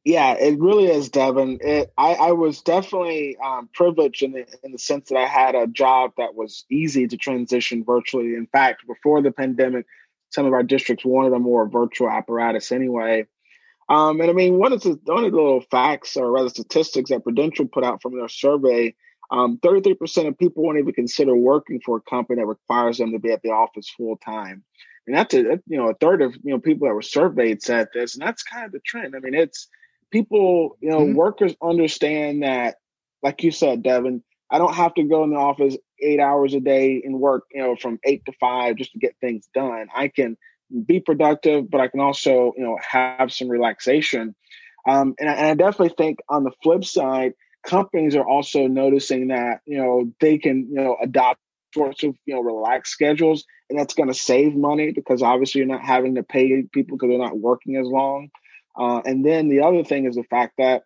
Yeah, 0.05 0.33
it 0.33 0.59
really 0.59 0.87
is, 0.87 1.11
Devin. 1.11 1.59
It, 1.61 1.93
I, 1.97 2.15
I 2.15 2.33
was 2.33 2.63
definitely 2.63 3.37
um, 3.45 3.69
privileged 3.75 4.23
in 4.23 4.33
the, 4.33 4.47
in 4.65 4.73
the 4.73 4.79
sense 4.79 5.09
that 5.09 5.19
I 5.19 5.27
had 5.27 5.55
a 5.55 5.67
job 5.67 6.13
that 6.17 6.35
was 6.35 6.65
easy 6.71 7.07
to 7.07 7.17
transition 7.17 7.85
virtually. 7.85 8.35
In 8.35 8.47
fact, 8.47 8.87
before 8.87 9.23
the 9.23 9.31
pandemic, 9.31 9.87
some 10.31 10.47
of 10.47 10.53
our 10.53 10.63
districts 10.63 11.05
wanted 11.05 11.33
a 11.33 11.39
more 11.39 11.69
virtual 11.69 12.09
apparatus 12.09 12.73
anyway. 12.73 13.27
Um, 13.89 14.21
and 14.21 14.31
I 14.31 14.33
mean, 14.33 14.59
one 14.59 14.73
of 14.73 14.83
the 14.83 14.99
the 15.05 15.15
little 15.15 15.61
facts 15.71 16.17
or 16.17 16.31
rather 16.31 16.49
statistics 16.49 17.11
that 17.11 17.25
Prudential 17.25 17.67
put 17.67 17.85
out 17.85 18.01
from 18.01 18.17
their 18.17 18.29
survey, 18.29 18.95
um, 19.33 19.59
33% 19.59 20.29
of 20.29 20.39
people 20.39 20.63
won't 20.63 20.79
even 20.79 20.93
consider 20.93 21.35
working 21.35 21.81
for 21.85 21.97
a 21.97 22.01
company 22.01 22.41
that 22.41 22.47
requires 22.47 22.99
them 22.99 23.13
to 23.13 23.19
be 23.19 23.33
at 23.33 23.43
the 23.43 23.51
office 23.51 23.91
full 23.91 24.17
time. 24.17 24.65
And 25.07 25.17
that's 25.17 25.35
a 25.35 25.61
you 25.67 25.77
know 25.77 25.91
a 25.91 25.95
third 25.95 26.23
of 26.23 26.35
you 26.43 26.53
know 26.53 26.61
people 26.61 26.87
that 26.87 26.95
were 26.95 27.03
surveyed 27.03 27.63
said 27.63 27.89
this, 27.93 28.15
and 28.15 28.25
that's 28.25 28.45
kind 28.45 28.65
of 28.65 28.73
the 28.73 28.81
trend. 28.81 29.17
I 29.17 29.19
mean, 29.19 29.35
it's 29.35 29.69
people, 30.11 30.77
you 30.81 30.91
know, 30.91 31.01
mm-hmm. 31.01 31.15
workers 31.15 31.55
understand 31.63 32.43
that, 32.43 32.77
like 33.23 33.43
you 33.43 33.51
said, 33.51 33.83
Devin, 33.83 34.23
I 34.51 34.59
don't 34.59 34.75
have 34.75 34.95
to 34.95 35.03
go 35.05 35.25
in 35.25 35.31
the 35.31 35.37
office 35.37 35.77
eight 36.03 36.21
hours 36.21 36.55
a 36.55 36.61
day 36.61 37.03
and 37.05 37.21
work, 37.21 37.45
you 37.53 37.63
know, 37.63 37.77
from 37.77 37.99
eight 38.05 38.25
to 38.27 38.33
five 38.41 38.77
just 38.77 38.93
to 38.93 38.99
get 38.99 39.17
things 39.21 39.49
done. 39.55 39.89
I 39.95 40.09
can 40.09 40.37
be 40.87 41.01
productive, 41.01 41.71
but 41.71 41.81
I 41.81 41.89
can 41.89 42.01
also, 42.01 42.53
you 42.57 42.65
know, 42.65 42.79
have 42.81 43.33
some 43.33 43.49
relaxation. 43.49 44.35
Um, 44.89 45.15
and, 45.19 45.29
I, 45.29 45.33
and 45.35 45.47
I 45.47 45.55
definitely 45.55 45.95
think 45.97 46.19
on 46.29 46.45
the 46.45 46.53
flip 46.63 46.85
side, 46.85 47.35
companies 47.67 48.17
are 48.17 48.27
also 48.27 48.67
noticing 48.67 49.29
that, 49.29 49.61
you 49.67 49.77
know, 49.77 50.11
they 50.21 50.39
can, 50.39 50.69
you 50.71 50.77
know, 50.77 50.97
adopt 51.03 51.41
sorts 51.75 52.03
of, 52.03 52.17
you 52.27 52.35
know, 52.35 52.41
relaxed 52.41 52.93
schedules 52.93 53.45
and 53.69 53.79
that's 53.79 53.95
going 53.95 54.09
to 54.09 54.15
save 54.15 54.57
money 54.57 54.93
because 54.93 55.23
obviously 55.23 55.61
you're 55.61 55.69
not 55.69 55.85
having 55.85 56.17
to 56.17 56.23
pay 56.23 56.63
people 56.73 56.97
because 56.97 57.09
they're 57.09 57.19
not 57.19 57.39
working 57.39 57.77
as 57.77 57.87
long. 57.87 58.29
Uh, 58.77 59.01
and 59.05 59.25
then 59.25 59.49
the 59.49 59.61
other 59.61 59.85
thing 59.85 60.07
is 60.07 60.17
the 60.17 60.25
fact 60.25 60.55
that 60.59 60.83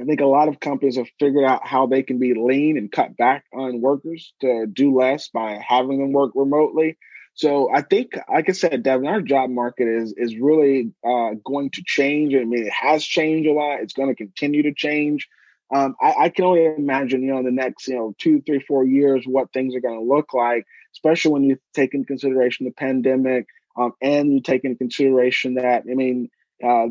I 0.00 0.04
think 0.04 0.20
a 0.20 0.26
lot 0.26 0.48
of 0.48 0.60
companies 0.60 0.96
have 0.96 1.08
figured 1.18 1.44
out 1.44 1.66
how 1.66 1.86
they 1.86 2.02
can 2.02 2.18
be 2.18 2.34
lean 2.34 2.76
and 2.76 2.92
cut 2.92 3.16
back 3.16 3.44
on 3.52 3.80
workers 3.80 4.34
to 4.40 4.66
do 4.66 4.94
less 4.94 5.28
by 5.28 5.58
having 5.66 5.98
them 5.98 6.12
work 6.12 6.32
remotely. 6.34 6.98
So 7.34 7.70
I 7.72 7.82
think, 7.82 8.18
like 8.32 8.48
I 8.48 8.52
said, 8.52 8.82
Devin, 8.82 9.06
our 9.06 9.20
job 9.20 9.50
market 9.50 9.88
is 9.88 10.14
is 10.16 10.36
really 10.38 10.92
uh, 11.06 11.32
going 11.44 11.70
to 11.72 11.82
change. 11.84 12.34
I 12.34 12.44
mean, 12.44 12.66
it 12.66 12.72
has 12.72 13.04
changed 13.04 13.48
a 13.48 13.52
lot. 13.52 13.80
It's 13.80 13.92
going 13.92 14.08
to 14.08 14.14
continue 14.14 14.62
to 14.62 14.72
change. 14.72 15.28
Um, 15.74 15.96
I, 16.00 16.14
I, 16.20 16.28
can 16.28 16.44
only 16.44 16.64
imagine, 16.64 17.22
you 17.22 17.32
know, 17.32 17.40
in 17.40 17.44
the 17.44 17.50
next, 17.50 17.88
you 17.88 17.96
know, 17.96 18.14
two, 18.18 18.40
three, 18.42 18.60
four 18.60 18.86
years, 18.86 19.24
what 19.26 19.52
things 19.52 19.74
are 19.74 19.80
going 19.80 19.98
to 19.98 20.14
look 20.14 20.32
like, 20.32 20.64
especially 20.94 21.32
when 21.32 21.42
you 21.42 21.58
take 21.74 21.92
into 21.92 22.06
consideration 22.06 22.66
the 22.66 22.72
pandemic 22.72 23.46
um, 23.76 23.92
and 24.00 24.32
you 24.32 24.40
take 24.40 24.64
into 24.64 24.78
consideration 24.78 25.54
that, 25.54 25.82
I 25.90 25.94
mean, 25.94 26.30
uh, 26.64 26.86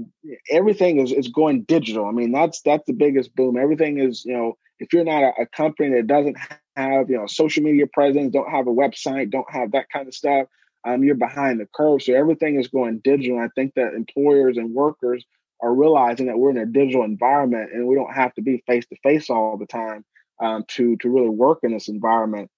everything 0.52 1.00
is, 1.00 1.12
is 1.12 1.28
going 1.28 1.64
digital. 1.64 2.06
I 2.06 2.12
mean, 2.12 2.32
that's 2.32 2.62
that's 2.62 2.86
the 2.86 2.94
biggest 2.94 3.36
boom. 3.36 3.58
Everything 3.58 4.00
is, 4.00 4.24
you 4.26 4.34
know, 4.34 4.58
if 4.80 4.94
you're 4.94 5.04
not 5.04 5.24
a, 5.24 5.44
a 5.44 5.46
company 5.48 5.96
that 5.96 6.08
doesn't 6.08 6.38
have, 6.76 7.10
you 7.10 7.18
know, 7.18 7.28
social 7.28 7.64
media 7.64 7.88
presence, 7.92 8.32
don't 8.32 8.50
have 8.50 8.68
a 8.68 8.72
website, 8.72 9.32
don't 9.32 9.52
have 9.52 9.72
that 9.72 9.90
kind 9.90 10.08
of 10.08 10.14
stuff, 10.14 10.48
um, 10.86 11.04
you're 11.04 11.16
behind 11.16 11.60
the 11.60 11.68
curve. 11.74 12.04
So 12.04 12.14
everything 12.14 12.60
is 12.60 12.68
going 12.68 13.00
digital. 13.04 13.40
I 13.40 13.50
think 13.56 13.74
that 13.76 13.94
employers 13.94 14.58
and 14.58 14.74
workers 14.74 15.26
are 15.62 15.74
realizing 15.74 16.28
that 16.28 16.38
we're 16.38 16.52
in 16.52 16.58
a 16.58 16.66
digital 16.66 17.04
environment 17.04 17.72
and 17.74 17.88
we 17.88 17.96
don't 17.96 18.14
have 18.14 18.34
to 18.36 18.42
be 18.42 18.64
face 18.68 18.86
to 18.88 18.96
face 19.02 19.30
all 19.30 19.58
the 19.58 19.66
time 19.66 20.06
um, 20.40 20.66
to 20.70 20.96
to 20.98 21.10
really 21.10 21.30
work 21.30 21.60
in 21.64 21.72
this 21.72 21.88
environment. 21.88 22.52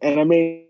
And 0.00 0.18
I 0.18 0.24
mean, 0.24 0.66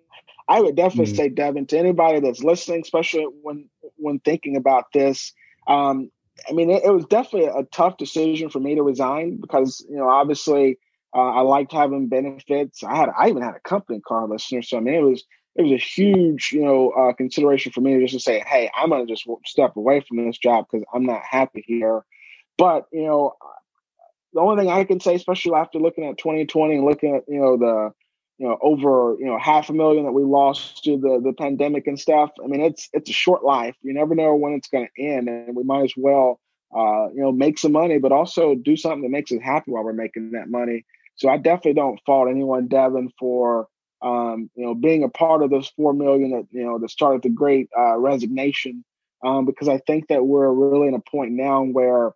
I 0.48 0.60
would 0.60 0.76
definitely 0.76 1.12
mm-hmm. 1.12 1.22
say, 1.22 1.28
Devin, 1.28 1.66
to 1.66 1.78
anybody 1.78 2.20
that's 2.20 2.42
listening, 2.42 2.80
especially 2.82 3.26
when 3.42 3.68
when 3.96 4.18
thinking 4.20 4.56
about 4.56 4.86
this, 4.92 5.32
um, 5.66 6.10
I 6.48 6.52
mean, 6.52 6.70
it, 6.70 6.84
it, 6.84 6.90
was 6.90 7.04
definitely 7.06 7.48
a 7.48 7.64
tough 7.72 7.96
decision 7.96 8.48
for 8.48 8.58
me 8.58 8.74
to 8.74 8.82
resign 8.82 9.36
because 9.40 9.84
you 9.88 9.96
know, 9.96 10.08
obviously, 10.08 10.78
uh, 11.14 11.20
I 11.20 11.40
liked 11.42 11.72
having 11.72 12.08
benefits. 12.08 12.82
I 12.82 12.96
had, 12.96 13.10
I 13.16 13.28
even 13.28 13.42
had 13.42 13.54
a 13.54 13.60
company 13.60 14.00
car 14.00 14.26
listener, 14.26 14.62
so 14.62 14.78
I 14.78 14.80
mean, 14.80 14.94
it 14.94 15.02
was 15.02 15.24
it 15.54 15.62
was 15.62 15.72
a 15.72 15.76
huge, 15.76 16.50
you 16.52 16.62
know, 16.62 16.90
uh, 16.90 17.12
consideration 17.12 17.72
for 17.72 17.82
me 17.82 18.00
just 18.00 18.14
to 18.14 18.20
say, 18.20 18.42
hey, 18.46 18.70
I'm 18.74 18.90
to 18.90 19.04
just 19.06 19.26
step 19.44 19.76
away 19.76 20.00
from 20.00 20.24
this 20.24 20.38
job 20.38 20.66
because 20.70 20.86
I'm 20.94 21.04
not 21.04 21.22
happy 21.28 21.62
here. 21.66 22.04
But 22.56 22.86
you 22.92 23.04
know, 23.04 23.34
the 24.32 24.40
only 24.40 24.62
thing 24.62 24.72
I 24.72 24.84
can 24.84 25.00
say, 25.00 25.14
especially 25.14 25.54
after 25.54 25.78
looking 25.78 26.04
at 26.06 26.18
2020 26.18 26.76
and 26.76 26.84
looking 26.84 27.16
at 27.16 27.24
you 27.28 27.40
know 27.40 27.56
the 27.56 27.92
you 28.42 28.48
know 28.48 28.58
over 28.60 29.16
you 29.20 29.26
know 29.26 29.38
half 29.38 29.70
a 29.70 29.72
million 29.72 30.04
that 30.04 30.10
we 30.10 30.24
lost 30.24 30.82
to 30.82 30.98
the 30.98 31.20
the 31.22 31.32
pandemic 31.32 31.86
and 31.86 31.98
stuff. 31.98 32.30
I 32.42 32.48
mean, 32.48 32.60
it's 32.60 32.88
it's 32.92 33.08
a 33.08 33.12
short 33.12 33.44
life. 33.44 33.76
You 33.82 33.94
never 33.94 34.16
know 34.16 34.34
when 34.34 34.54
it's 34.54 34.68
going 34.68 34.88
to 34.88 35.02
end, 35.02 35.28
and 35.28 35.54
we 35.54 35.62
might 35.62 35.84
as 35.84 35.94
well 35.96 36.40
uh, 36.76 37.06
you 37.14 37.22
know 37.22 37.30
make 37.30 37.56
some 37.56 37.70
money, 37.70 37.98
but 37.98 38.10
also 38.10 38.56
do 38.56 38.76
something 38.76 39.02
that 39.02 39.10
makes 39.10 39.30
us 39.30 39.38
happy 39.40 39.70
while 39.70 39.84
we're 39.84 39.92
making 39.92 40.32
that 40.32 40.48
money. 40.48 40.84
So 41.14 41.28
I 41.28 41.36
definitely 41.36 41.74
don't 41.74 42.00
fault 42.04 42.28
anyone, 42.28 42.66
Devin, 42.66 43.10
for 43.16 43.68
um, 44.02 44.50
you 44.56 44.66
know, 44.66 44.74
being 44.74 45.04
a 45.04 45.08
part 45.08 45.44
of 45.44 45.50
those 45.50 45.68
four 45.76 45.92
million 45.92 46.32
that 46.32 46.48
you 46.50 46.64
know 46.64 46.80
that 46.80 46.90
started 46.90 47.22
the 47.22 47.30
great 47.30 47.68
uh, 47.78 47.96
resignation, 47.96 48.84
um, 49.24 49.46
because 49.46 49.68
I 49.68 49.78
think 49.78 50.08
that 50.08 50.26
we're 50.26 50.50
really 50.50 50.88
in 50.88 50.94
a 50.94 51.10
point 51.12 51.30
now 51.30 51.62
where 51.62 52.10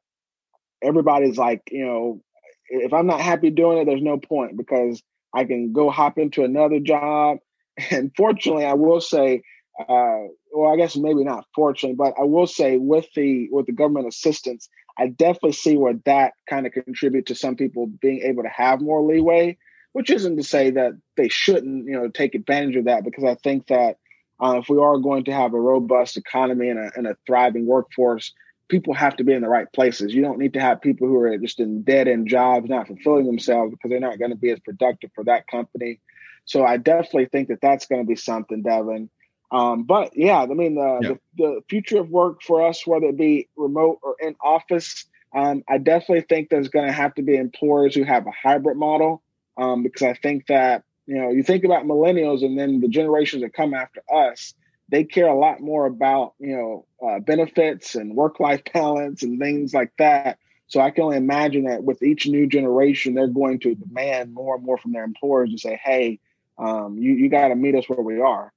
everybody's 0.83 1.39
like, 1.39 1.63
you 1.71 1.87
know, 1.87 2.21
if 2.69 2.93
I'm 2.93 3.07
not 3.07 3.21
happy 3.21 3.51
doing 3.51 3.79
it, 3.79 3.85
there's 3.85 4.03
no 4.03 4.19
point 4.19 4.57
because 4.57 5.01
I 5.35 5.45
can 5.45 5.73
go 5.73 5.91
hop 5.91 6.19
into 6.19 6.45
another 6.45 6.81
job. 6.81 7.39
And 7.91 8.11
fortunately, 8.17 8.65
I 8.65 8.73
will 8.73 9.03
say, 9.03 9.43
uh, 9.79 10.23
well, 10.51 10.73
I 10.73 10.79
guess 10.79 10.97
maybe 10.97 11.25
not 11.25 11.45
fortunately, 11.55 11.95
but 11.95 12.15
I 12.19 12.25
will 12.25 12.47
say 12.47 12.79
with 12.79 13.05
the 13.15 13.49
with 13.51 13.67
the 13.67 13.73
government 13.73 14.09
assistance, 14.09 14.71
I 14.99 15.09
definitely 15.09 15.53
see 15.53 15.77
where 15.77 15.93
that 16.07 16.33
kind 16.49 16.67
of 16.67 16.73
contribute 16.73 17.27
to 17.27 17.35
some 17.35 17.55
people 17.55 17.87
being 18.01 18.23
able 18.23 18.45
to 18.45 18.49
have 18.49 18.81
more 18.81 19.03
leeway 19.03 19.59
which 19.97 20.11
isn't 20.11 20.37
to 20.37 20.43
say 20.43 20.69
that 20.69 20.93
they 21.17 21.27
shouldn't, 21.27 21.87
you 21.87 21.95
know, 21.95 22.11
take 22.11 22.35
advantage 22.35 22.77
of 22.77 22.85
that 22.85 23.03
because 23.03 23.25
I 23.25 23.35
think 23.37 23.69
that 23.69 23.97
uh, 24.45 24.59
if 24.59 24.69
we 24.69 24.77
are 24.77 24.99
going 24.99 25.25
to 25.25 25.33
have 25.33 25.55
a 25.55 25.59
robust 25.59 26.19
economy 26.19 26.69
and 26.69 26.79
a, 26.79 26.91
and 26.95 27.07
a 27.07 27.17
thriving 27.27 27.65
workforce, 27.65 28.35
people 28.69 28.95
have 28.95 29.17
to 29.17 29.25
be 29.25 29.33
in 29.33 29.43
the 29.43 29.49
right 29.49 29.71
places. 29.73 30.15
You 30.15 30.23
don't 30.23 30.39
need 30.39 30.55
to 30.55 30.61
have 30.61 30.81
people 30.81 31.07
who 31.07 31.17
are 31.17 31.39
just 31.39 31.61
in 31.61 31.83
dead 31.83 32.09
end 32.09 32.29
jobs, 32.29 32.69
not 32.69 32.87
fulfilling 32.87 33.27
themselves 33.27 33.73
because 33.73 33.91
they're 33.91 34.01
not 34.01 34.19
going 34.19 34.31
to 34.31 34.37
be 34.37 34.51
as 34.51 34.61
productive 34.61 35.11
for 35.15 35.25
that 35.25 35.47
company. 35.47 36.01
So 36.45 36.65
I 36.65 36.77
definitely 36.77 37.27
think 37.27 37.49
that 37.49 37.61
that's 37.61 37.87
going 37.87 38.03
to 38.03 38.07
be 38.07 38.17
something, 38.17 38.63
Devin. 38.63 39.11
Um, 39.51 39.85
but 39.85 40.13
yeah, 40.17 40.41
I 40.41 40.47
mean, 40.47 40.75
the, 40.75 40.99
yeah. 41.03 41.09
the, 41.09 41.19
the 41.37 41.61
future 41.69 42.01
of 42.01 42.11
work 42.11 42.43
for 42.43 42.67
us, 42.67 42.87
whether 42.87 43.07
it 43.07 43.17
be 43.17 43.49
remote 43.57 44.01
or 44.03 44.17
in 44.21 44.35
office, 44.43 45.07
um, 45.35 45.63
I 45.69 45.79
definitely 45.79 46.25
think 46.29 46.49
there's 46.49 46.69
going 46.69 46.87
to 46.87 46.93
have 46.93 47.15
to 47.15 47.23
be 47.23 47.37
employers 47.37 47.95
who 47.95 48.05
have 48.05 48.27
a 48.27 48.31
hybrid 48.31 48.77
model 48.77 49.23
um, 49.57 49.83
because 49.83 50.03
I 50.03 50.15
think 50.15 50.47
that 50.47 50.85
you 51.07 51.17
know 51.17 51.31
you 51.31 51.43
think 51.43 51.65
about 51.65 51.85
millennials 51.85 52.45
and 52.45 52.59
then 52.59 52.81
the 52.81 52.89
generations 52.89 53.43
that 53.43 53.53
come 53.53 53.75
after 53.75 54.03
us, 54.13 54.55
they 54.89 55.05
care 55.05 55.27
a 55.27 55.39
lot 55.39 55.61
more 55.61 55.87
about 55.87 56.35
you 56.39 56.57
know 56.57 56.87
uh, 57.07 57.21
benefits 57.21 57.95
and 57.95 58.15
work 58.15 58.41
life 58.41 58.63
balance 58.73 59.23
and 59.23 59.39
things 59.39 59.75
like 59.75 59.93
that. 59.99 60.39
So 60.69 60.81
I 60.81 60.91
can 60.91 61.05
only 61.05 61.17
imagine 61.17 61.65
that 61.65 61.85
with 61.85 62.03
each 62.03 62.27
new 62.27 62.49
generation, 62.49 63.15
they're 63.15 63.29
going 63.29 63.61
to 63.61 63.75
demand 63.75 64.35
more 64.35 64.57
and 64.57 64.65
more 64.65 64.79
from 64.79 64.93
their 64.93 65.05
employers 65.05 65.51
to 65.51 65.59
say, 65.59 65.81
"Hey, 65.83 66.21
um, 66.59 66.99
you 66.99 67.13
you 67.13 67.29
got 67.29 67.49
to 67.49 67.57
meet 67.57 67.75
us 67.75 67.89
where 67.89 68.01
we 68.01 68.21
are." 68.21 68.53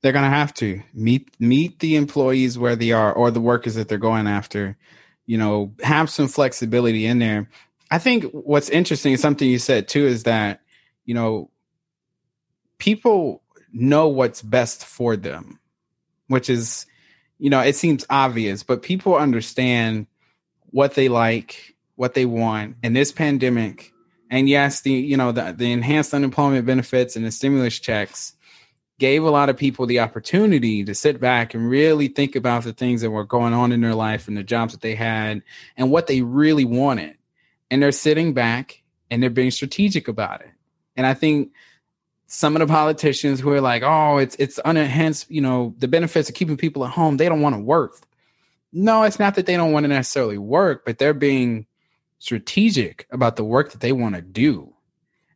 They're 0.00 0.12
going 0.12 0.24
to 0.24 0.30
have 0.30 0.54
to 0.54 0.82
meet 0.94 1.28
meet 1.38 1.78
the 1.80 1.96
employees 1.96 2.58
where 2.58 2.76
they 2.76 2.92
are, 2.92 3.12
or 3.12 3.30
the 3.30 3.40
workers 3.40 3.74
that 3.74 3.88
they're 3.88 3.98
going 3.98 4.26
after. 4.26 4.76
You 5.26 5.36
know, 5.36 5.74
have 5.82 6.08
some 6.08 6.26
flexibility 6.26 7.04
in 7.04 7.18
there 7.18 7.48
I 7.90 7.98
think 7.98 8.24
what's 8.32 8.68
interesting 8.68 9.16
something 9.16 9.48
you 9.48 9.58
said 9.58 9.88
too 9.88 10.06
is 10.06 10.24
that, 10.24 10.60
you 11.04 11.14
know, 11.14 11.50
people 12.78 13.42
know 13.72 14.08
what's 14.08 14.42
best 14.42 14.84
for 14.84 15.16
them, 15.16 15.58
which 16.28 16.50
is, 16.50 16.86
you 17.38 17.50
know, 17.50 17.60
it 17.60 17.76
seems 17.76 18.04
obvious, 18.10 18.62
but 18.62 18.82
people 18.82 19.14
understand 19.14 20.06
what 20.70 20.94
they 20.94 21.08
like, 21.08 21.76
what 21.96 22.14
they 22.14 22.26
want. 22.26 22.76
And 22.82 22.94
this 22.94 23.12
pandemic, 23.12 23.92
and 24.30 24.48
yes, 24.48 24.80
the, 24.80 24.92
you 24.92 25.16
know, 25.16 25.32
the, 25.32 25.52
the 25.56 25.72
enhanced 25.72 26.14
unemployment 26.14 26.66
benefits 26.66 27.16
and 27.16 27.24
the 27.24 27.30
stimulus 27.30 27.78
checks 27.78 28.34
gave 28.98 29.22
a 29.22 29.30
lot 29.30 29.48
of 29.48 29.56
people 29.56 29.86
the 29.86 30.00
opportunity 30.00 30.84
to 30.84 30.94
sit 30.94 31.20
back 31.20 31.54
and 31.54 31.70
really 31.70 32.08
think 32.08 32.34
about 32.34 32.64
the 32.64 32.72
things 32.72 33.00
that 33.00 33.10
were 33.10 33.24
going 33.24 33.54
on 33.54 33.70
in 33.70 33.80
their 33.80 33.94
life 33.94 34.26
and 34.26 34.36
the 34.36 34.42
jobs 34.42 34.72
that 34.72 34.80
they 34.80 34.94
had 34.94 35.42
and 35.76 35.90
what 35.90 36.08
they 36.08 36.20
really 36.20 36.64
wanted 36.64 37.16
and 37.70 37.82
they're 37.82 37.92
sitting 37.92 38.34
back 38.34 38.82
and 39.10 39.22
they're 39.22 39.30
being 39.30 39.50
strategic 39.50 40.08
about 40.08 40.40
it. 40.40 40.50
And 40.96 41.06
I 41.06 41.14
think 41.14 41.52
some 42.28 42.54
of 42.54 42.60
the 42.60 42.72
politicians 42.72 43.40
who 43.40 43.50
are 43.50 43.60
like, 43.60 43.82
"Oh, 43.82 44.18
it's 44.18 44.36
it's 44.38 44.60
unenhanced," 44.64 45.26
you 45.30 45.40
know, 45.40 45.74
the 45.78 45.88
benefits 45.88 46.28
of 46.28 46.34
keeping 46.34 46.56
people 46.56 46.84
at 46.84 46.92
home, 46.92 47.16
they 47.16 47.28
don't 47.28 47.40
want 47.40 47.56
to 47.56 47.60
work. 47.60 47.96
No, 48.72 49.02
it's 49.02 49.18
not 49.18 49.34
that 49.34 49.46
they 49.46 49.56
don't 49.56 49.72
want 49.72 49.84
to 49.84 49.88
necessarily 49.88 50.38
work, 50.38 50.84
but 50.84 50.98
they're 50.98 51.14
being 51.14 51.66
strategic 52.18 53.06
about 53.10 53.36
the 53.36 53.44
work 53.44 53.72
that 53.72 53.80
they 53.80 53.92
want 53.92 54.14
to 54.14 54.20
do. 54.20 54.74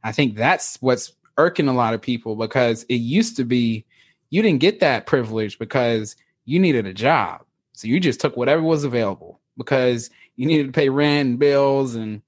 I 0.05 0.13
think 0.13 0.37
that's 0.37 0.77
what's 0.81 1.13
irking 1.39 1.69
a 1.69 1.73
lot 1.73 1.95
of 1.95 2.03
people 2.03 2.37
because 2.37 2.85
it 2.85 2.97
used 2.97 3.37
to 3.37 3.45
be 3.45 3.87
you 4.29 4.43
didn't 4.43 4.61
get 4.61 4.81
that 4.81 5.07
privilege 5.07 5.59
because 5.59 6.17
you 6.45 6.59
needed 6.59 6.87
a 6.87 6.95
job. 6.95 7.45
So 7.73 7.89
you 7.89 8.01
just 8.01 8.21
took 8.21 8.37
whatever 8.37 8.63
was 8.63 8.85
available 8.85 9.41
because 9.57 10.11
you 10.37 10.47
needed 10.47 10.67
to 10.67 10.73
pay 10.73 10.89
rent 10.89 11.29
and 11.29 11.39
bills 11.39 11.95
and 11.95 12.21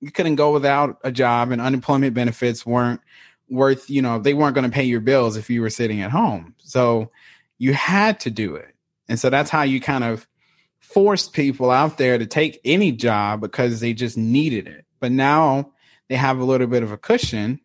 you 0.00 0.10
couldn't 0.10 0.36
go 0.36 0.52
without 0.52 0.98
a 1.02 1.10
job 1.10 1.50
and 1.50 1.60
unemployment 1.60 2.14
benefits 2.14 2.64
weren't 2.64 3.00
worth, 3.48 3.88
you 3.90 4.02
know, 4.02 4.18
they 4.18 4.34
weren't 4.34 4.54
going 4.54 4.68
to 4.68 4.74
pay 4.74 4.84
your 4.84 5.00
bills 5.00 5.36
if 5.36 5.50
you 5.50 5.60
were 5.60 5.70
sitting 5.70 6.00
at 6.00 6.10
home. 6.10 6.54
So 6.58 7.10
you 7.58 7.74
had 7.74 8.20
to 8.20 8.30
do 8.30 8.56
it. 8.56 8.74
And 9.08 9.18
so 9.18 9.30
that's 9.30 9.50
how 9.50 9.62
you 9.62 9.80
kind 9.80 10.04
of 10.04 10.26
forced 10.80 11.32
people 11.32 11.70
out 11.70 11.98
there 11.98 12.18
to 12.18 12.26
take 12.26 12.60
any 12.64 12.92
job 12.92 13.40
because 13.40 13.80
they 13.80 13.92
just 13.92 14.16
needed 14.16 14.66
it. 14.66 14.84
But 15.00 15.12
now 15.12 15.72
they 16.08 16.16
have 16.16 16.38
a 16.38 16.44
little 16.44 16.66
bit 16.66 16.82
of 16.82 16.92
a 16.92 16.96
cushion 16.98 17.60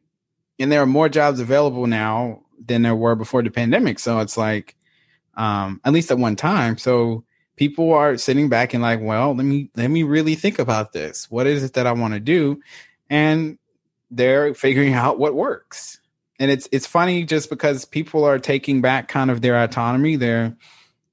and 0.59 0.71
there 0.71 0.81
are 0.81 0.87
more 0.87 1.09
jobs 1.09 1.39
available 1.39 1.87
now 1.87 2.41
than 2.63 2.81
there 2.81 2.95
were 2.95 3.15
before 3.15 3.41
the 3.41 3.49
pandemic. 3.49 3.99
So 3.99 4.19
it's 4.19 4.37
like, 4.37 4.75
um, 5.35 5.79
at 5.85 5.93
least 5.93 6.11
at 6.11 6.17
one 6.17 6.35
time. 6.35 6.77
So 6.77 7.23
people 7.55 7.93
are 7.93 8.17
sitting 8.17 8.49
back 8.49 8.73
and 8.73 8.83
like, 8.83 8.99
well, 9.01 9.33
let 9.33 9.45
me 9.45 9.71
let 9.75 9.89
me 9.89 10.03
really 10.03 10.35
think 10.35 10.59
about 10.59 10.91
this. 10.91 11.31
What 11.31 11.47
is 11.47 11.63
it 11.63 11.73
that 11.73 11.87
I 11.87 11.93
want 11.93 12.13
to 12.13 12.19
do? 12.19 12.61
And 13.09 13.57
they're 14.11 14.53
figuring 14.53 14.93
out 14.93 15.19
what 15.19 15.35
works. 15.35 15.99
And 16.39 16.49
it's 16.49 16.69
it's 16.71 16.87
funny 16.87 17.23
just 17.25 17.49
because 17.49 17.85
people 17.85 18.23
are 18.23 18.39
taking 18.39 18.81
back 18.81 19.07
kind 19.07 19.29
of 19.29 19.41
their 19.41 19.61
autonomy, 19.61 20.15
their 20.15 20.55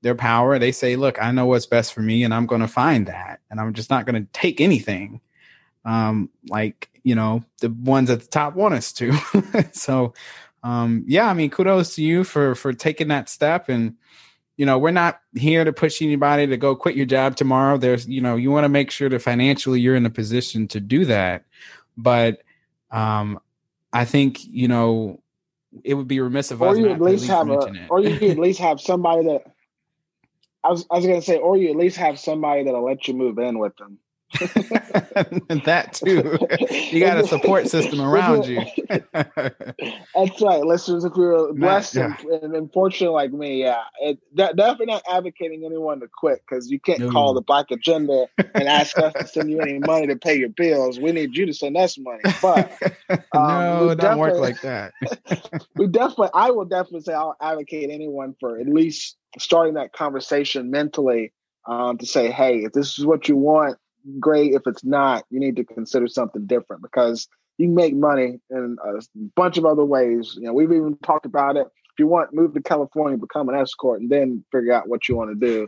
their 0.02 0.14
power. 0.14 0.58
They 0.58 0.72
say, 0.72 0.96
look, 0.96 1.20
I 1.20 1.32
know 1.32 1.46
what's 1.46 1.66
best 1.66 1.92
for 1.92 2.00
me 2.00 2.22
and 2.22 2.32
I'm 2.32 2.46
going 2.46 2.60
to 2.60 2.68
find 2.68 3.06
that. 3.06 3.40
And 3.50 3.60
I'm 3.60 3.74
just 3.74 3.90
not 3.90 4.06
going 4.06 4.22
to 4.22 4.32
take 4.32 4.60
anything. 4.60 5.20
Um, 5.84 6.30
like, 6.48 6.90
you 7.02 7.14
know, 7.14 7.44
the 7.60 7.70
ones 7.70 8.10
at 8.10 8.20
the 8.20 8.26
top 8.26 8.54
want 8.54 8.74
us 8.74 8.92
to. 8.94 9.12
so 9.72 10.14
um, 10.62 11.04
yeah, 11.06 11.28
I 11.28 11.34
mean, 11.34 11.50
kudos 11.50 11.94
to 11.96 12.02
you 12.02 12.24
for 12.24 12.54
for 12.54 12.72
taking 12.72 13.08
that 13.08 13.28
step 13.28 13.68
and 13.68 13.96
you 14.56 14.64
know, 14.64 14.78
we're 14.78 14.90
not 14.90 15.20
here 15.34 15.64
to 15.64 15.72
push 15.72 16.00
anybody 16.00 16.46
to 16.46 16.56
go 16.56 16.74
quit 16.74 16.96
your 16.96 17.06
job 17.06 17.36
tomorrow. 17.36 17.76
There's, 17.76 18.08
you 18.08 18.22
know, 18.22 18.36
you 18.36 18.50
want 18.50 18.64
to 18.64 18.70
make 18.70 18.90
sure 18.90 19.08
that 19.10 19.20
financially 19.20 19.80
you're 19.80 19.96
in 19.96 20.06
a 20.06 20.10
position 20.10 20.66
to 20.68 20.80
do 20.80 21.04
that. 21.04 21.44
But 21.96 22.42
um, 22.90 23.40
I 23.92 24.04
think, 24.04 24.44
you 24.44 24.68
know, 24.68 25.20
it 25.84 25.94
would 25.94 26.08
be 26.08 26.20
remiss 26.20 26.50
of 26.50 26.62
or 26.62 26.70
us 26.70 26.78
you 26.78 26.84
not 26.84 26.92
at 26.92 26.98
to 26.98 27.04
least 27.04 27.26
have 27.26 27.48
a, 27.48 27.58
it. 27.58 27.80
or 27.88 28.00
you 28.00 28.30
at 28.30 28.38
least 28.38 28.60
have 28.60 28.80
somebody 28.80 29.24
that. 29.24 29.42
I 30.64 30.70
was 30.70 30.84
I 30.90 30.96
was 30.96 31.06
gonna 31.06 31.22
say, 31.22 31.36
or 31.36 31.56
you 31.56 31.70
at 31.70 31.76
least 31.76 31.96
have 31.98 32.18
somebody 32.18 32.64
that'll 32.64 32.84
let 32.84 33.06
you 33.06 33.14
move 33.14 33.38
in 33.38 33.58
with 33.58 33.76
them. 33.76 33.98
that 35.64 35.92
too. 35.94 36.38
you 36.94 37.00
got 37.00 37.18
a 37.18 37.26
support 37.26 37.68
system 37.68 38.00
around 38.00 38.46
you. 38.46 38.60
That's 38.88 40.42
right, 40.42 40.62
listeners. 40.62 41.04
If 41.04 41.12
you're 41.16 41.52
blessed 41.54 41.94
yeah. 41.96 42.16
and, 42.20 42.42
and 42.44 42.56
unfortunate 42.56 43.12
like 43.12 43.32
me, 43.32 43.60
yeah, 43.62 43.82
it, 44.00 44.18
de- 44.34 44.52
definitely 44.54 44.86
not 44.86 45.02
advocating 45.10 45.64
anyone 45.64 46.00
to 46.00 46.08
quit 46.08 46.42
because 46.48 46.70
you 46.70 46.80
can't 46.80 47.00
No. 47.00 47.10
call 47.10 47.34
the 47.34 47.40
Black 47.40 47.70
Agenda 47.70 48.26
and 48.54 48.68
ask 48.68 48.98
us 48.98 49.12
to 49.14 49.26
send 49.26 49.50
you 49.50 49.60
any 49.60 49.78
money 49.86 50.06
to 50.08 50.16
pay 50.16 50.36
your 50.36 50.48
bills. 50.50 50.98
We 50.98 51.12
need 51.12 51.36
you 51.36 51.46
to 51.46 51.54
send 51.54 51.76
us 51.76 51.96
money, 51.96 52.22
but 52.42 52.72
no, 53.34 53.90
it 53.90 54.00
don't 54.00 54.18
work 54.18 54.38
like 54.38 54.60
that. 54.62 54.92
we 55.76 55.86
definitely 55.86 56.28
i 56.34 56.50
will 56.50 56.64
definitely 56.64 57.00
say 57.00 57.12
i'll 57.12 57.36
advocate 57.40 57.90
anyone 57.90 58.34
for 58.40 58.58
at 58.58 58.66
least 58.66 59.16
starting 59.38 59.74
that 59.74 59.92
conversation 59.92 60.70
mentally 60.70 61.32
um, 61.66 61.98
to 61.98 62.06
say 62.06 62.30
hey 62.30 62.58
if 62.64 62.72
this 62.72 62.98
is 62.98 63.04
what 63.06 63.28
you 63.28 63.36
want 63.36 63.76
great 64.18 64.54
if 64.54 64.62
it's 64.66 64.84
not 64.84 65.24
you 65.30 65.40
need 65.40 65.56
to 65.56 65.64
consider 65.64 66.06
something 66.08 66.46
different 66.46 66.82
because 66.82 67.28
you 67.58 67.68
make 67.68 67.94
money 67.94 68.38
in 68.50 68.76
a 68.84 69.00
bunch 69.34 69.56
of 69.56 69.64
other 69.64 69.84
ways 69.84 70.34
you 70.36 70.42
know 70.42 70.52
we've 70.52 70.72
even 70.72 70.96
talked 70.98 71.26
about 71.26 71.56
it 71.56 71.66
if 71.66 71.98
you 71.98 72.06
want 72.06 72.34
move 72.34 72.54
to 72.54 72.62
california 72.62 73.18
become 73.18 73.48
an 73.48 73.54
escort 73.54 74.00
and 74.00 74.10
then 74.10 74.44
figure 74.52 74.72
out 74.72 74.88
what 74.88 75.08
you 75.08 75.16
want 75.16 75.30
to 75.30 75.46
do 75.46 75.66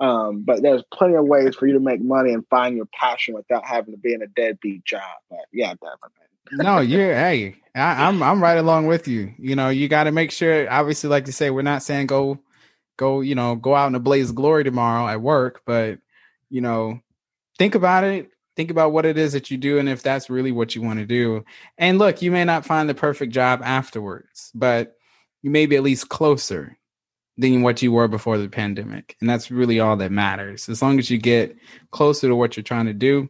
um, 0.00 0.42
but 0.44 0.60
there's 0.60 0.82
plenty 0.92 1.14
of 1.14 1.24
ways 1.24 1.54
for 1.54 1.68
you 1.68 1.74
to 1.74 1.80
make 1.80 2.02
money 2.02 2.32
and 2.32 2.44
find 2.50 2.76
your 2.76 2.88
passion 2.98 3.32
without 3.32 3.64
having 3.64 3.94
to 3.94 3.98
be 3.98 4.12
in 4.12 4.22
a 4.22 4.26
deadbeat 4.26 4.84
job 4.84 5.02
but 5.30 5.46
yeah 5.52 5.68
definitely 5.74 6.24
no, 6.52 6.80
you're 6.80 7.14
hey, 7.14 7.56
I, 7.74 8.06
I'm 8.06 8.22
I'm 8.22 8.42
right 8.42 8.58
along 8.58 8.86
with 8.86 9.08
you. 9.08 9.32
You 9.38 9.56
know, 9.56 9.68
you 9.68 9.88
got 9.88 10.04
to 10.04 10.12
make 10.12 10.30
sure. 10.30 10.70
Obviously, 10.70 11.10
like 11.10 11.26
you 11.26 11.32
say, 11.32 11.50
we're 11.50 11.62
not 11.62 11.82
saying 11.82 12.06
go, 12.06 12.38
go, 12.96 13.20
you 13.20 13.34
know, 13.34 13.56
go 13.56 13.74
out 13.74 13.88
in 13.88 13.94
a 13.94 14.00
blaze 14.00 14.30
of 14.30 14.36
glory 14.36 14.64
tomorrow 14.64 15.08
at 15.08 15.20
work, 15.20 15.62
but 15.64 15.98
you 16.50 16.60
know, 16.60 17.00
think 17.58 17.74
about 17.74 18.04
it. 18.04 18.30
Think 18.56 18.70
about 18.70 18.92
what 18.92 19.04
it 19.04 19.18
is 19.18 19.32
that 19.32 19.50
you 19.50 19.56
do, 19.56 19.78
and 19.78 19.88
if 19.88 20.02
that's 20.02 20.30
really 20.30 20.52
what 20.52 20.76
you 20.76 20.82
want 20.82 21.00
to 21.00 21.06
do. 21.06 21.44
And 21.76 21.98
look, 21.98 22.22
you 22.22 22.30
may 22.30 22.44
not 22.44 22.64
find 22.64 22.88
the 22.88 22.94
perfect 22.94 23.32
job 23.32 23.60
afterwards, 23.64 24.52
but 24.54 24.94
you 25.42 25.50
may 25.50 25.66
be 25.66 25.74
at 25.74 25.82
least 25.82 26.08
closer 26.08 26.78
than 27.36 27.62
what 27.62 27.82
you 27.82 27.90
were 27.90 28.06
before 28.06 28.38
the 28.38 28.48
pandemic, 28.48 29.16
and 29.20 29.28
that's 29.28 29.50
really 29.50 29.80
all 29.80 29.96
that 29.96 30.12
matters. 30.12 30.68
As 30.68 30.80
long 30.80 31.00
as 31.00 31.10
you 31.10 31.18
get 31.18 31.56
closer 31.90 32.28
to 32.28 32.36
what 32.36 32.56
you're 32.56 32.62
trying 32.62 32.86
to 32.86 32.92
do, 32.92 33.28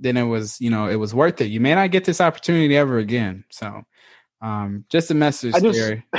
then 0.00 0.16
it 0.16 0.24
was 0.24 0.60
you 0.60 0.70
know 0.70 0.88
it 0.88 0.96
was 0.96 1.14
worth 1.14 1.40
it 1.40 1.46
you 1.46 1.60
may 1.60 1.74
not 1.74 1.90
get 1.90 2.04
this 2.04 2.20
opportunity 2.20 2.76
ever 2.76 2.98
again 2.98 3.44
so 3.50 3.82
um 4.42 4.84
just 4.88 5.10
a 5.10 5.14
message 5.14 5.54
I 5.54 5.60
just- 5.60 5.78
Gary. 5.78 6.04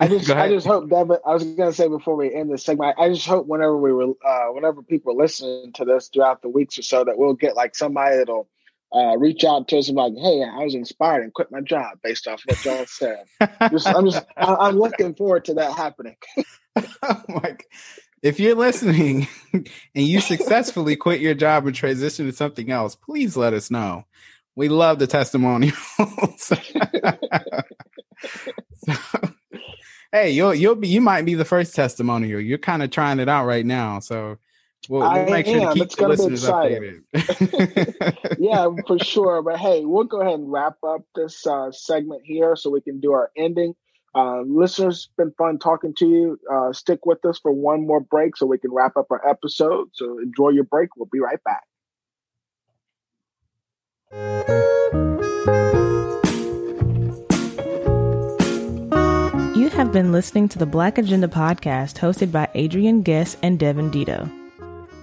I 0.00 0.08
just, 0.08 0.30
I 0.30 0.48
just 0.48 0.66
hope 0.66 0.88
Devin. 0.88 1.18
I 1.26 1.34
was 1.34 1.44
gonna 1.44 1.72
say 1.72 1.88
before 1.88 2.16
we 2.16 2.34
end 2.34 2.50
this 2.50 2.64
segment, 2.64 2.96
I 2.98 3.08
just 3.10 3.26
hope 3.26 3.46
whenever 3.46 3.76
we 3.76 3.92
were, 3.92 4.12
uh, 4.26 4.46
whenever 4.52 4.82
people 4.82 5.12
are 5.12 5.16
listening 5.22 5.72
to 5.74 5.84
this 5.84 6.08
throughout 6.08 6.42
the 6.42 6.48
weeks 6.48 6.78
or 6.78 6.82
so, 6.82 7.04
that 7.04 7.18
we'll 7.18 7.34
get 7.34 7.56
like 7.56 7.74
somebody 7.74 8.16
that'll 8.16 8.48
uh, 8.94 9.16
reach 9.18 9.44
out 9.44 9.68
to 9.68 9.78
us 9.78 9.88
and 9.88 9.96
be 9.96 10.02
like, 10.02 10.14
"Hey, 10.14 10.42
I 10.44 10.64
was 10.64 10.74
inspired 10.74 11.22
and 11.22 11.34
quit 11.34 11.50
my 11.52 11.60
job 11.60 11.98
based 12.02 12.26
off 12.26 12.42
what 12.46 12.64
y'all 12.64 12.84
said." 12.88 13.24
Just, 13.70 13.86
I'm 13.86 14.06
just, 14.06 14.24
I, 14.36 14.54
I'm 14.54 14.78
looking 14.78 15.14
forward 15.14 15.44
to 15.46 15.54
that 15.54 15.76
happening. 15.76 16.16
oh 17.02 17.22
my 17.28 17.56
if 18.22 18.40
you're 18.40 18.54
listening 18.54 19.28
and 19.52 19.68
you 19.94 20.20
successfully 20.20 20.96
quit 20.96 21.20
your 21.20 21.34
job 21.34 21.66
and 21.66 21.74
transition 21.74 22.26
to 22.26 22.32
something 22.32 22.70
else 22.70 22.94
please 22.94 23.36
let 23.36 23.52
us 23.52 23.70
know 23.70 24.04
we 24.58 24.68
love 24.68 24.98
the 24.98 25.06
testimonials 25.06 25.78
So, 26.36 26.56
hey 30.10 30.30
you'll 30.30 30.54
you'll 30.54 30.74
be 30.74 30.88
you 30.88 31.00
might 31.00 31.24
be 31.24 31.34
the 31.34 31.44
first 31.44 31.74
testimonial 31.74 32.40
you're 32.40 32.58
kind 32.58 32.82
of 32.82 32.90
trying 32.90 33.20
it 33.20 33.28
out 33.28 33.46
right 33.46 33.64
now 33.64 34.00
so 34.00 34.38
we'll, 34.88 35.08
we'll 35.08 35.30
make 35.30 35.46
sure 35.46 35.60
to 35.60 35.72
keep 35.74 35.84
It's 35.84 35.94
the 35.94 36.08
listeners 36.08 36.44
updated 36.44 37.04
yeah, 38.38 38.68
for 38.86 38.98
sure. 38.98 39.42
But 39.42 39.58
hey, 39.58 39.84
we'll 39.84 40.04
go 40.04 40.20
ahead 40.20 40.34
and 40.34 40.50
wrap 40.50 40.76
up 40.86 41.02
this 41.14 41.46
uh, 41.46 41.70
segment 41.72 42.22
here 42.24 42.56
so 42.56 42.70
we 42.70 42.80
can 42.80 43.00
do 43.00 43.12
our 43.12 43.30
ending. 43.36 43.74
Uh, 44.14 44.40
listeners, 44.42 44.96
it's 44.96 45.10
been 45.16 45.32
fun 45.36 45.58
talking 45.58 45.94
to 45.98 46.06
you. 46.06 46.38
Uh, 46.50 46.72
stick 46.72 47.04
with 47.04 47.24
us 47.24 47.38
for 47.38 47.52
one 47.52 47.86
more 47.86 48.00
break 48.00 48.36
so 48.36 48.46
we 48.46 48.58
can 48.58 48.72
wrap 48.72 48.96
up 48.96 49.06
our 49.10 49.28
episode. 49.28 49.88
So 49.92 50.18
enjoy 50.18 50.50
your 50.50 50.64
break. 50.64 50.90
We'll 50.96 51.08
be 51.12 51.20
right 51.20 51.42
back. 51.44 51.62
You 54.10 54.18
have 59.74 59.92
been 59.92 60.12
listening 60.12 60.48
to 60.48 60.58
the 60.58 60.64
Black 60.64 60.96
Agenda 60.96 61.28
podcast 61.28 61.98
hosted 61.98 62.32
by 62.32 62.48
Adrian 62.54 63.02
Guess 63.02 63.36
and 63.42 63.58
Devin 63.58 63.90
Dito. 63.90 64.32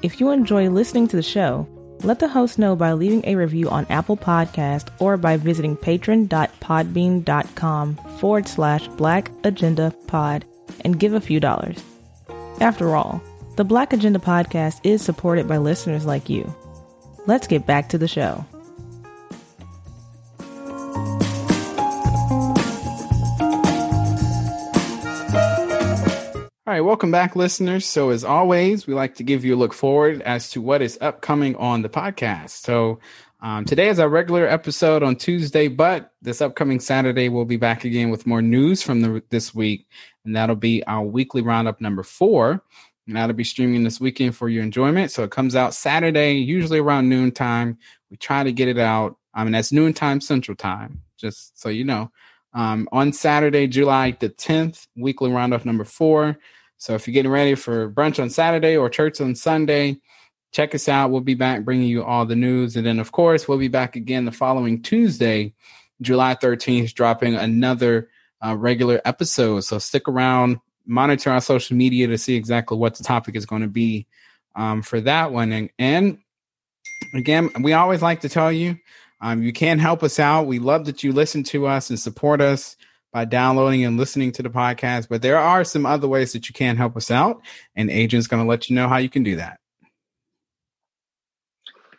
If 0.01 0.19
you 0.19 0.31
enjoy 0.31 0.69
listening 0.69 1.07
to 1.09 1.15
the 1.15 1.21
show, 1.21 1.67
let 2.01 2.17
the 2.17 2.27
host 2.27 2.57
know 2.57 2.75
by 2.75 2.93
leaving 2.93 3.23
a 3.25 3.35
review 3.35 3.69
on 3.69 3.85
Apple 3.91 4.17
Podcast 4.17 4.89
or 4.99 5.17
by 5.17 5.37
visiting 5.37 5.77
patron.podbean.com 5.77 7.95
forward 8.17 8.47
slash 8.47 8.87
Black 8.87 9.29
Agenda 9.43 9.93
Pod 10.07 10.45
and 10.81 10.99
give 10.99 11.13
a 11.13 11.21
few 11.21 11.39
dollars. 11.39 11.83
After 12.59 12.95
all, 12.95 13.21
the 13.55 13.63
Black 13.63 13.93
Agenda 13.93 14.17
podcast 14.19 14.79
is 14.83 15.03
supported 15.03 15.47
by 15.47 15.57
listeners 15.57 16.07
like 16.07 16.27
you. 16.27 16.51
Let's 17.27 17.45
get 17.47 17.67
back 17.67 17.89
to 17.89 17.99
the 17.99 18.07
show. 18.07 18.43
Right, 26.75 26.81
welcome 26.81 27.09
back, 27.09 27.38
listeners. 27.38 27.85
So, 27.85 28.09
as 28.09 28.25
always, 28.25 28.85
we 28.85 28.93
like 28.93 29.15
to 29.15 29.23
give 29.23 29.45
you 29.45 29.55
a 29.55 29.57
look 29.57 29.73
forward 29.73 30.21
as 30.23 30.49
to 30.49 30.61
what 30.61 30.81
is 30.81 30.97
upcoming 30.99 31.55
on 31.55 31.83
the 31.83 31.88
podcast. 31.88 32.49
So, 32.49 32.99
um, 33.39 33.63
today 33.63 33.88
is 33.88 33.97
our 33.97 34.09
regular 34.09 34.45
episode 34.45 35.01
on 35.01 35.15
Tuesday, 35.15 35.69
but 35.69 36.11
this 36.21 36.41
upcoming 36.41 36.81
Saturday, 36.81 37.29
we'll 37.29 37.45
be 37.45 37.55
back 37.55 37.85
again 37.85 38.09
with 38.09 38.27
more 38.27 38.41
news 38.41 38.83
from 38.83 38.99
the, 38.99 39.23
this 39.29 39.55
week, 39.55 39.88
and 40.25 40.35
that'll 40.35 40.57
be 40.57 40.83
our 40.85 41.05
weekly 41.05 41.41
roundup 41.41 41.79
number 41.79 42.03
four. 42.03 42.61
And 43.07 43.15
that'll 43.15 43.35
be 43.38 43.45
streaming 43.45 43.85
this 43.85 44.01
weekend 44.01 44.35
for 44.35 44.49
your 44.49 44.61
enjoyment. 44.61 45.11
So, 45.11 45.23
it 45.23 45.31
comes 45.31 45.55
out 45.55 45.73
Saturday, 45.73 46.33
usually 46.33 46.79
around 46.79 47.07
noontime. 47.07 47.77
We 48.11 48.17
try 48.17 48.43
to 48.43 48.51
get 48.51 48.67
it 48.67 48.79
out. 48.79 49.15
I 49.33 49.45
mean, 49.45 49.53
that's 49.53 49.71
noontime 49.71 50.19
Central 50.19 50.57
Time, 50.57 51.03
just 51.15 51.57
so 51.57 51.69
you 51.69 51.85
know. 51.85 52.11
Um, 52.53 52.89
on 52.91 53.13
Saturday, 53.13 53.67
July 53.67 54.11
the 54.19 54.29
10th, 54.29 54.88
weekly 54.97 55.31
roundup 55.31 55.63
number 55.63 55.85
four. 55.85 56.38
So 56.77 56.93
if 56.93 57.07
you're 57.07 57.13
getting 57.13 57.31
ready 57.31 57.55
for 57.55 57.89
brunch 57.89 58.21
on 58.21 58.29
Saturday 58.29 58.75
or 58.75 58.89
church 58.89 59.21
on 59.21 59.35
Sunday, 59.35 59.97
check 60.51 60.75
us 60.75 60.88
out. 60.88 61.11
We'll 61.11 61.21
be 61.21 61.33
back 61.33 61.63
bringing 61.63 61.88
you 61.88 62.03
all 62.03 62.25
the 62.25 62.35
news. 62.35 62.75
And 62.75 62.85
then, 62.85 62.99
of 62.99 63.11
course, 63.11 63.47
we'll 63.47 63.57
be 63.57 63.67
back 63.67 63.95
again 63.95 64.25
the 64.25 64.31
following 64.31 64.81
Tuesday, 64.81 65.53
July 66.01 66.35
13th, 66.35 66.93
dropping 66.93 67.35
another 67.35 68.09
uh, 68.45 68.55
regular 68.55 69.01
episode. 69.05 69.61
So 69.61 69.79
stick 69.79 70.07
around, 70.07 70.59
monitor 70.85 71.31
our 71.31 71.41
social 71.41 71.75
media 71.75 72.07
to 72.07 72.17
see 72.17 72.35
exactly 72.35 72.77
what 72.77 72.95
the 72.95 73.03
topic 73.03 73.35
is 73.35 73.45
going 73.45 73.63
to 73.63 73.67
be 73.67 74.07
um, 74.55 74.81
for 74.81 75.01
that 75.01 75.31
one. 75.31 75.51
And, 75.51 75.69
and 75.79 76.19
again, 77.13 77.49
we 77.61 77.73
always 77.73 78.01
like 78.01 78.21
to 78.21 78.29
tell 78.29 78.51
you 78.51 78.77
um, 79.21 79.41
you 79.43 79.53
can 79.53 79.79
help 79.79 80.03
us 80.03 80.19
out. 80.19 80.47
We 80.47 80.59
love 80.59 80.85
that 80.85 81.03
you 81.03 81.11
listen 81.11 81.43
to 81.45 81.67
us 81.67 81.89
and 81.89 81.99
support 81.99 82.41
us 82.41 82.75
by 83.15 83.23
downloading 83.23 83.86
and 83.86 83.95
listening 83.95 84.30
to 84.34 84.43
the 84.43 84.49
podcast. 84.49 85.08
But 85.08 85.21
there 85.21 85.38
are 85.38 85.63
some 85.63 85.86
other 85.86 86.06
ways 86.06 86.34
that 86.34 86.49
you 86.49 86.54
can 86.54 86.75
help 86.75 86.97
us 86.97 87.10
out, 87.10 87.41
and 87.73 87.89
Adrian's 87.89 88.28
going 88.28 88.43
to 88.43 88.49
let 88.49 88.69
you 88.69 88.75
know 88.75 88.89
how 88.89 88.97
you 88.97 89.08
can 89.08 89.23
do 89.23 89.38
that. 89.38 89.58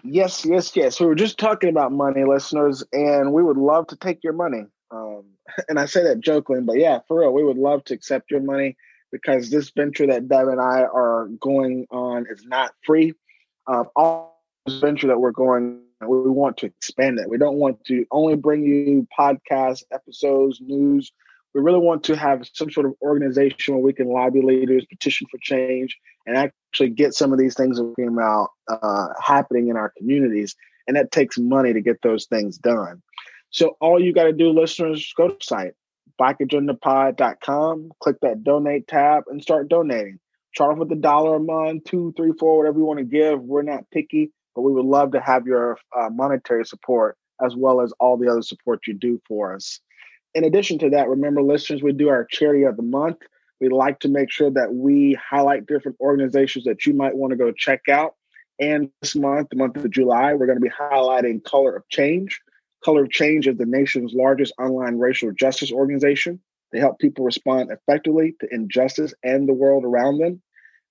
Yes, 0.05 0.45
yes, 0.45 0.77
yes. 0.77 1.01
We 1.01 1.07
were 1.07 1.15
just 1.15 1.39
talking 1.39 1.71
about 1.71 1.91
money, 1.91 2.23
listeners, 2.25 2.85
and 2.93 3.33
we 3.33 3.43
would 3.43 3.57
love 3.57 3.87
to 3.87 3.97
take 3.97 4.23
your 4.23 4.35
money. 4.35 4.67
Um, 4.91 5.25
and 5.71 5.81
I 5.81 5.87
say 5.87 6.03
that 6.03 6.21
jokingly, 6.21 6.61
but 6.61 6.77
yeah, 6.77 6.99
for 7.09 7.21
real, 7.21 7.33
we 7.33 7.43
would 7.43 7.57
love 7.57 7.83
to 7.85 7.95
accept 7.95 8.31
your 8.31 8.43
money 8.43 8.77
because 9.11 9.49
this 9.49 9.71
venture 9.71 10.07
that 10.09 10.29
Deb 10.29 10.49
and 10.49 10.61
I 10.61 10.83
are 10.83 11.29
going 11.41 11.87
on 11.91 12.27
is 12.29 12.45
not 12.45 12.75
free. 12.85 13.15
Um, 13.67 13.89
all 13.97 14.43
this 14.67 14.81
venture 14.81 15.07
that 15.07 15.19
we're 15.19 15.31
going, 15.31 15.81
we 16.01 16.31
want 16.31 16.59
to 16.59 16.67
expand 16.67 17.19
it. 17.19 17.29
We 17.29 17.39
don't 17.39 17.57
want 17.57 17.83
to 17.87 18.05
only 18.11 18.37
bring 18.37 18.65
you 18.65 19.07
podcasts, 19.19 19.83
episodes, 19.93 20.61
news. 20.61 21.13
We 21.55 21.63
really 21.63 21.79
want 21.79 22.05
to 22.05 22.17
have 22.17 22.47
some 22.53 22.71
sort 22.71 22.87
of 22.87 22.95
organization 23.01 23.75
where 23.75 23.83
we 23.83 23.95
can 23.95 24.09
lobby 24.09 24.43
leaders, 24.43 24.85
petition 24.85 25.27
for 25.31 25.39
change, 25.41 25.97
and 26.27 26.37
actually 26.37 26.91
get 26.91 27.15
some 27.15 27.33
of 27.33 27.39
these 27.39 27.55
things 27.55 27.79
that 27.79 27.95
came 27.99 28.19
out 28.19 28.51
uh, 28.69 29.09
happening 29.23 29.69
in 29.69 29.77
our 29.77 29.93
communities. 29.97 30.55
And 30.87 30.97
that 30.97 31.13
takes 31.13 31.39
money 31.39 31.73
to 31.73 31.81
get 31.81 32.03
those 32.03 32.27
things 32.27 32.59
done. 32.59 33.03
So 33.51 33.77
all 33.81 34.01
you 34.03 34.13
got 34.13 34.25
to 34.25 34.33
do, 34.33 34.51
listeners, 34.51 35.13
go 35.17 35.29
to 35.29 35.35
the 35.35 35.45
site, 35.45 35.73
blackagendapod.com, 36.21 37.91
click 38.01 38.17
that 38.21 38.45
donate 38.45 38.87
tab 38.87 39.25
and 39.29 39.43
start 39.43 39.69
donating. 39.69 40.19
Start 40.55 40.73
off 40.73 40.79
with 40.79 40.93
a 40.93 40.97
dollar 40.97 41.37
a 41.37 41.41
month, 41.41 41.85
two, 41.85 42.15
three, 42.17 42.33
four, 42.39 42.59
whatever 42.59 42.79
you 42.79 42.85
want 42.85 42.99
to 42.99 43.05
give. 43.05 43.41
We're 43.41 43.63
not 43.63 43.91
picky, 43.91 44.33
but 44.57 44.63
we 44.63 44.73
would 44.73 44.87
love 44.87 45.13
to 45.13 45.21
have 45.21 45.47
your 45.47 45.79
uh, 45.97 46.09
monetary 46.11 46.65
support 46.65 47.17
as 47.45 47.55
well 47.55 47.83
as 47.83 47.93
all 48.01 48.17
the 48.17 48.29
other 48.29 48.43
support 48.43 48.87
you 48.87 48.95
do 48.95 49.21
for 49.29 49.55
us. 49.55 49.79
in 50.35 50.45
addition 50.45 50.79
to 50.79 50.91
that, 50.91 51.09
remember, 51.09 51.43
listeners, 51.43 51.83
we 51.83 51.93
do 51.93 52.09
our 52.09 52.25
charity 52.25 52.65
of 52.65 52.77
the 52.77 52.83
month. 52.83 53.19
We 53.61 53.69
like 53.69 54.01
to 54.01 54.09
make 54.09 54.31
sure 54.31 54.51
that 54.51 54.75
we 54.75 55.15
highlight 55.15 55.67
different 55.67 55.99
organizations 56.01 56.65
that 56.65 56.85
you 56.85 56.93
might 56.93 57.17
want 57.17 57.31
to 57.31 57.37
go 57.37 57.53
check 57.53 57.89
out. 57.89 58.15
And 58.59 58.91
this 59.01 59.15
month, 59.15 59.49
the 59.51 59.57
month 59.57 59.77
of 59.77 59.91
July, 59.91 60.35
we're 60.35 60.47
going 60.47 60.59
to 60.59 60.65
be 60.65 60.71
highlighting 60.71 61.45
Color 61.45 61.77
of 61.77 61.89
Change. 61.89 62.41
Color 62.85 63.05
of 63.05 63.11
Change 63.11 63.47
is 63.47 63.57
the 63.57 63.67
nation's 63.67 64.15
largest 64.15 64.53
online 64.59 64.99
racial 64.99 65.33
justice 65.33 65.73
organization. 65.73 66.41
They 66.73 66.79
help 66.79 66.99
people 66.99 67.25
respond 67.25 67.71
effectively 67.71 68.35
to 68.41 68.49
injustice 68.51 69.15
and 69.23 69.49
the 69.49 69.55
world 69.55 69.85
around 69.85 70.19
them. 70.19 70.43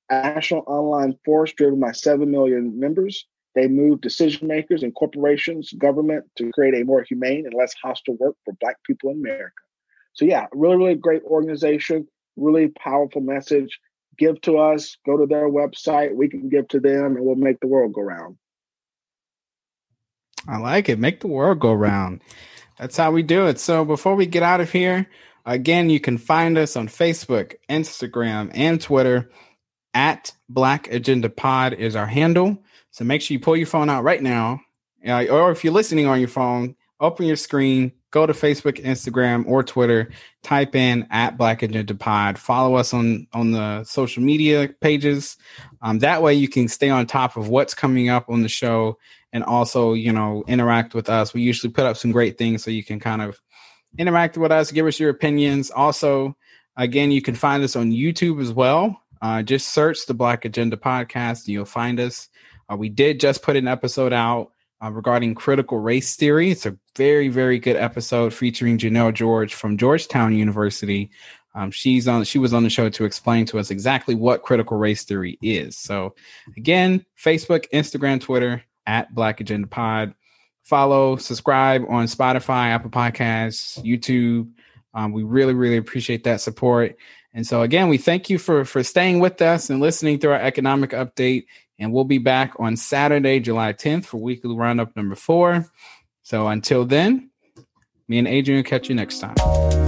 A 0.09 0.21
national 0.35 0.63
online 0.67 1.17
force 1.25 1.53
driven 1.53 1.79
by 1.79 1.91
7 1.91 2.29
million 2.29 2.79
members. 2.79 3.25
They 3.55 3.67
move 3.67 4.01
decision 4.01 4.47
makers 4.47 4.83
and 4.83 4.93
corporations, 4.93 5.71
government 5.73 6.25
to 6.35 6.51
create 6.51 6.75
a 6.75 6.83
more 6.83 7.03
humane 7.03 7.45
and 7.45 7.53
less 7.53 7.73
hostile 7.81 8.17
work 8.17 8.35
for 8.43 8.53
Black 8.59 8.77
people 8.83 9.11
in 9.11 9.17
America. 9.17 9.53
So, 10.13 10.25
yeah, 10.25 10.47
really, 10.51 10.75
really 10.75 10.95
great 10.95 11.23
organization, 11.23 12.07
really 12.35 12.67
powerful 12.67 13.21
message 13.21 13.79
give 14.17 14.39
to 14.41 14.57
us, 14.57 14.97
go 15.05 15.17
to 15.17 15.25
their 15.25 15.49
website, 15.49 16.15
we 16.15 16.29
can 16.29 16.49
give 16.49 16.67
to 16.69 16.79
them, 16.79 17.15
and 17.15 17.25
we'll 17.25 17.35
make 17.35 17.59
the 17.59 17.67
world 17.67 17.93
go 17.93 18.01
round. 18.01 18.37
I 20.47 20.57
like 20.57 20.89
it. 20.89 20.99
Make 20.99 21.21
the 21.21 21.27
world 21.27 21.59
go 21.59 21.73
round. 21.73 22.21
That's 22.77 22.97
how 22.97 23.11
we 23.11 23.23
do 23.23 23.47
it. 23.47 23.59
So 23.59 23.83
before 23.83 24.15
we 24.15 24.25
get 24.25 24.43
out 24.43 24.61
of 24.61 24.71
here, 24.71 25.07
again, 25.45 25.89
you 25.89 25.99
can 25.99 26.17
find 26.17 26.57
us 26.57 26.75
on 26.75 26.87
Facebook, 26.87 27.55
Instagram, 27.69 28.51
and 28.53 28.79
Twitter 28.79 29.29
at 29.95 30.31
Black 30.49 30.91
Agenda 30.91 31.29
Pod 31.29 31.73
is 31.73 31.95
our 31.95 32.05
handle. 32.05 32.61
So 32.91 33.03
make 33.03 33.21
sure 33.21 33.33
you 33.33 33.39
pull 33.39 33.57
your 33.57 33.65
phone 33.65 33.89
out 33.89 34.03
right 34.03 34.21
now. 34.21 34.61
Uh, 35.07 35.25
or 35.25 35.51
if 35.51 35.63
you're 35.63 35.73
listening 35.73 36.05
on 36.05 36.19
your 36.19 36.29
phone, 36.29 36.75
open 36.99 37.25
your 37.25 37.35
screen, 37.35 37.91
go 38.11 38.25
to 38.25 38.33
Facebook, 38.33 38.83
Instagram, 38.83 39.45
or 39.47 39.63
Twitter, 39.63 40.11
type 40.43 40.75
in 40.75 41.07
at 41.11 41.37
Black 41.37 41.61
Agenda 41.61 41.95
Pod. 41.95 42.37
Follow 42.37 42.75
us 42.75 42.93
on 42.93 43.27
on 43.33 43.51
the 43.51 43.83
social 43.83 44.23
media 44.23 44.69
pages. 44.81 45.37
Um, 45.81 45.99
that 45.99 46.21
way, 46.21 46.33
you 46.33 46.47
can 46.47 46.67
stay 46.67 46.89
on 46.89 47.05
top 47.05 47.37
of 47.37 47.49
what's 47.49 47.73
coming 47.73 48.09
up 48.09 48.29
on 48.29 48.41
the 48.41 48.49
show, 48.49 48.97
and 49.31 49.43
also, 49.43 49.93
you 49.93 50.11
know, 50.11 50.43
interact 50.47 50.93
with 50.93 51.09
us. 51.09 51.33
We 51.33 51.41
usually 51.41 51.71
put 51.71 51.85
up 51.85 51.97
some 51.97 52.11
great 52.11 52.37
things, 52.37 52.63
so 52.63 52.71
you 52.71 52.83
can 52.83 52.99
kind 52.99 53.21
of 53.21 53.39
interact 53.97 54.37
with 54.37 54.51
us, 54.51 54.71
give 54.71 54.87
us 54.87 54.99
your 54.99 55.09
opinions. 55.09 55.69
Also, 55.71 56.35
again, 56.75 57.11
you 57.11 57.21
can 57.21 57.35
find 57.35 57.63
us 57.63 57.75
on 57.75 57.91
YouTube 57.91 58.41
as 58.41 58.51
well. 58.51 59.01
Uh, 59.21 59.41
just 59.41 59.73
search 59.73 60.05
the 60.05 60.13
Black 60.13 60.45
Agenda 60.45 60.77
Podcast, 60.77 61.45
and 61.45 61.49
you'll 61.49 61.65
find 61.65 61.99
us. 61.99 62.29
Uh, 62.69 62.75
we 62.75 62.89
did 62.89 63.19
just 63.19 63.41
put 63.41 63.55
an 63.55 63.67
episode 63.67 64.13
out 64.13 64.51
uh, 64.83 64.91
regarding 64.91 65.35
critical 65.35 65.79
race 65.79 66.15
theory. 66.15 66.51
It's 66.51 66.65
a 66.65 66.77
very, 66.95 67.29
very 67.29 67.59
good 67.59 67.75
episode 67.75 68.33
featuring 68.33 68.77
Janel 68.77 69.13
George 69.13 69.53
from 69.53 69.77
Georgetown 69.77 70.35
University. 70.35 71.11
Um, 71.53 71.71
she's 71.71 72.07
on. 72.07 72.23
She 72.25 72.37
was 72.37 72.53
on 72.53 72.63
the 72.63 72.69
show 72.69 72.89
to 72.89 73.05
explain 73.05 73.45
to 73.47 73.59
us 73.59 73.71
exactly 73.71 74.13
what 74.13 74.43
critical 74.43 74.77
race 74.77 75.03
theory 75.05 75.37
is. 75.41 75.77
So, 75.77 76.15
again, 76.57 77.05
Facebook, 77.17 77.65
Instagram, 77.73 78.19
Twitter 78.19 78.63
at 78.85 79.13
Black 79.15 79.39
Agenda 79.39 79.67
Pod. 79.67 80.13
Follow, 80.63 81.15
subscribe 81.15 81.83
on 81.87 82.07
Spotify, 82.07 82.71
Apple 82.71 82.89
Podcasts, 82.89 83.81
YouTube. 83.83 84.51
Um, 84.93 85.11
we 85.11 85.23
really, 85.23 85.53
really 85.53 85.77
appreciate 85.77 86.23
that 86.25 86.41
support. 86.41 86.97
And 87.35 87.45
so, 87.45 87.61
again, 87.61 87.89
we 87.89 87.97
thank 87.97 88.29
you 88.29 88.39
for 88.39 88.63
for 88.63 88.81
staying 88.81 89.19
with 89.19 89.41
us 89.41 89.69
and 89.69 89.81
listening 89.81 90.19
through 90.19 90.31
our 90.31 90.39
economic 90.39 90.91
update. 90.91 91.45
And 91.77 91.91
we'll 91.91 92.05
be 92.05 92.17
back 92.17 92.53
on 92.57 92.77
Saturday, 92.77 93.41
July 93.41 93.73
10th 93.73 94.05
for 94.05 94.17
weekly 94.17 94.55
roundup 94.55 94.95
number 94.95 95.15
four. 95.15 95.65
So 96.23 96.47
until 96.47 96.85
then, 96.85 97.29
me 98.07 98.17
and 98.17 98.27
Adrian 98.27 98.59
will 98.59 98.63
catch 98.63 98.87
you 98.87 98.95
next 98.95 99.19
time. 99.19 99.84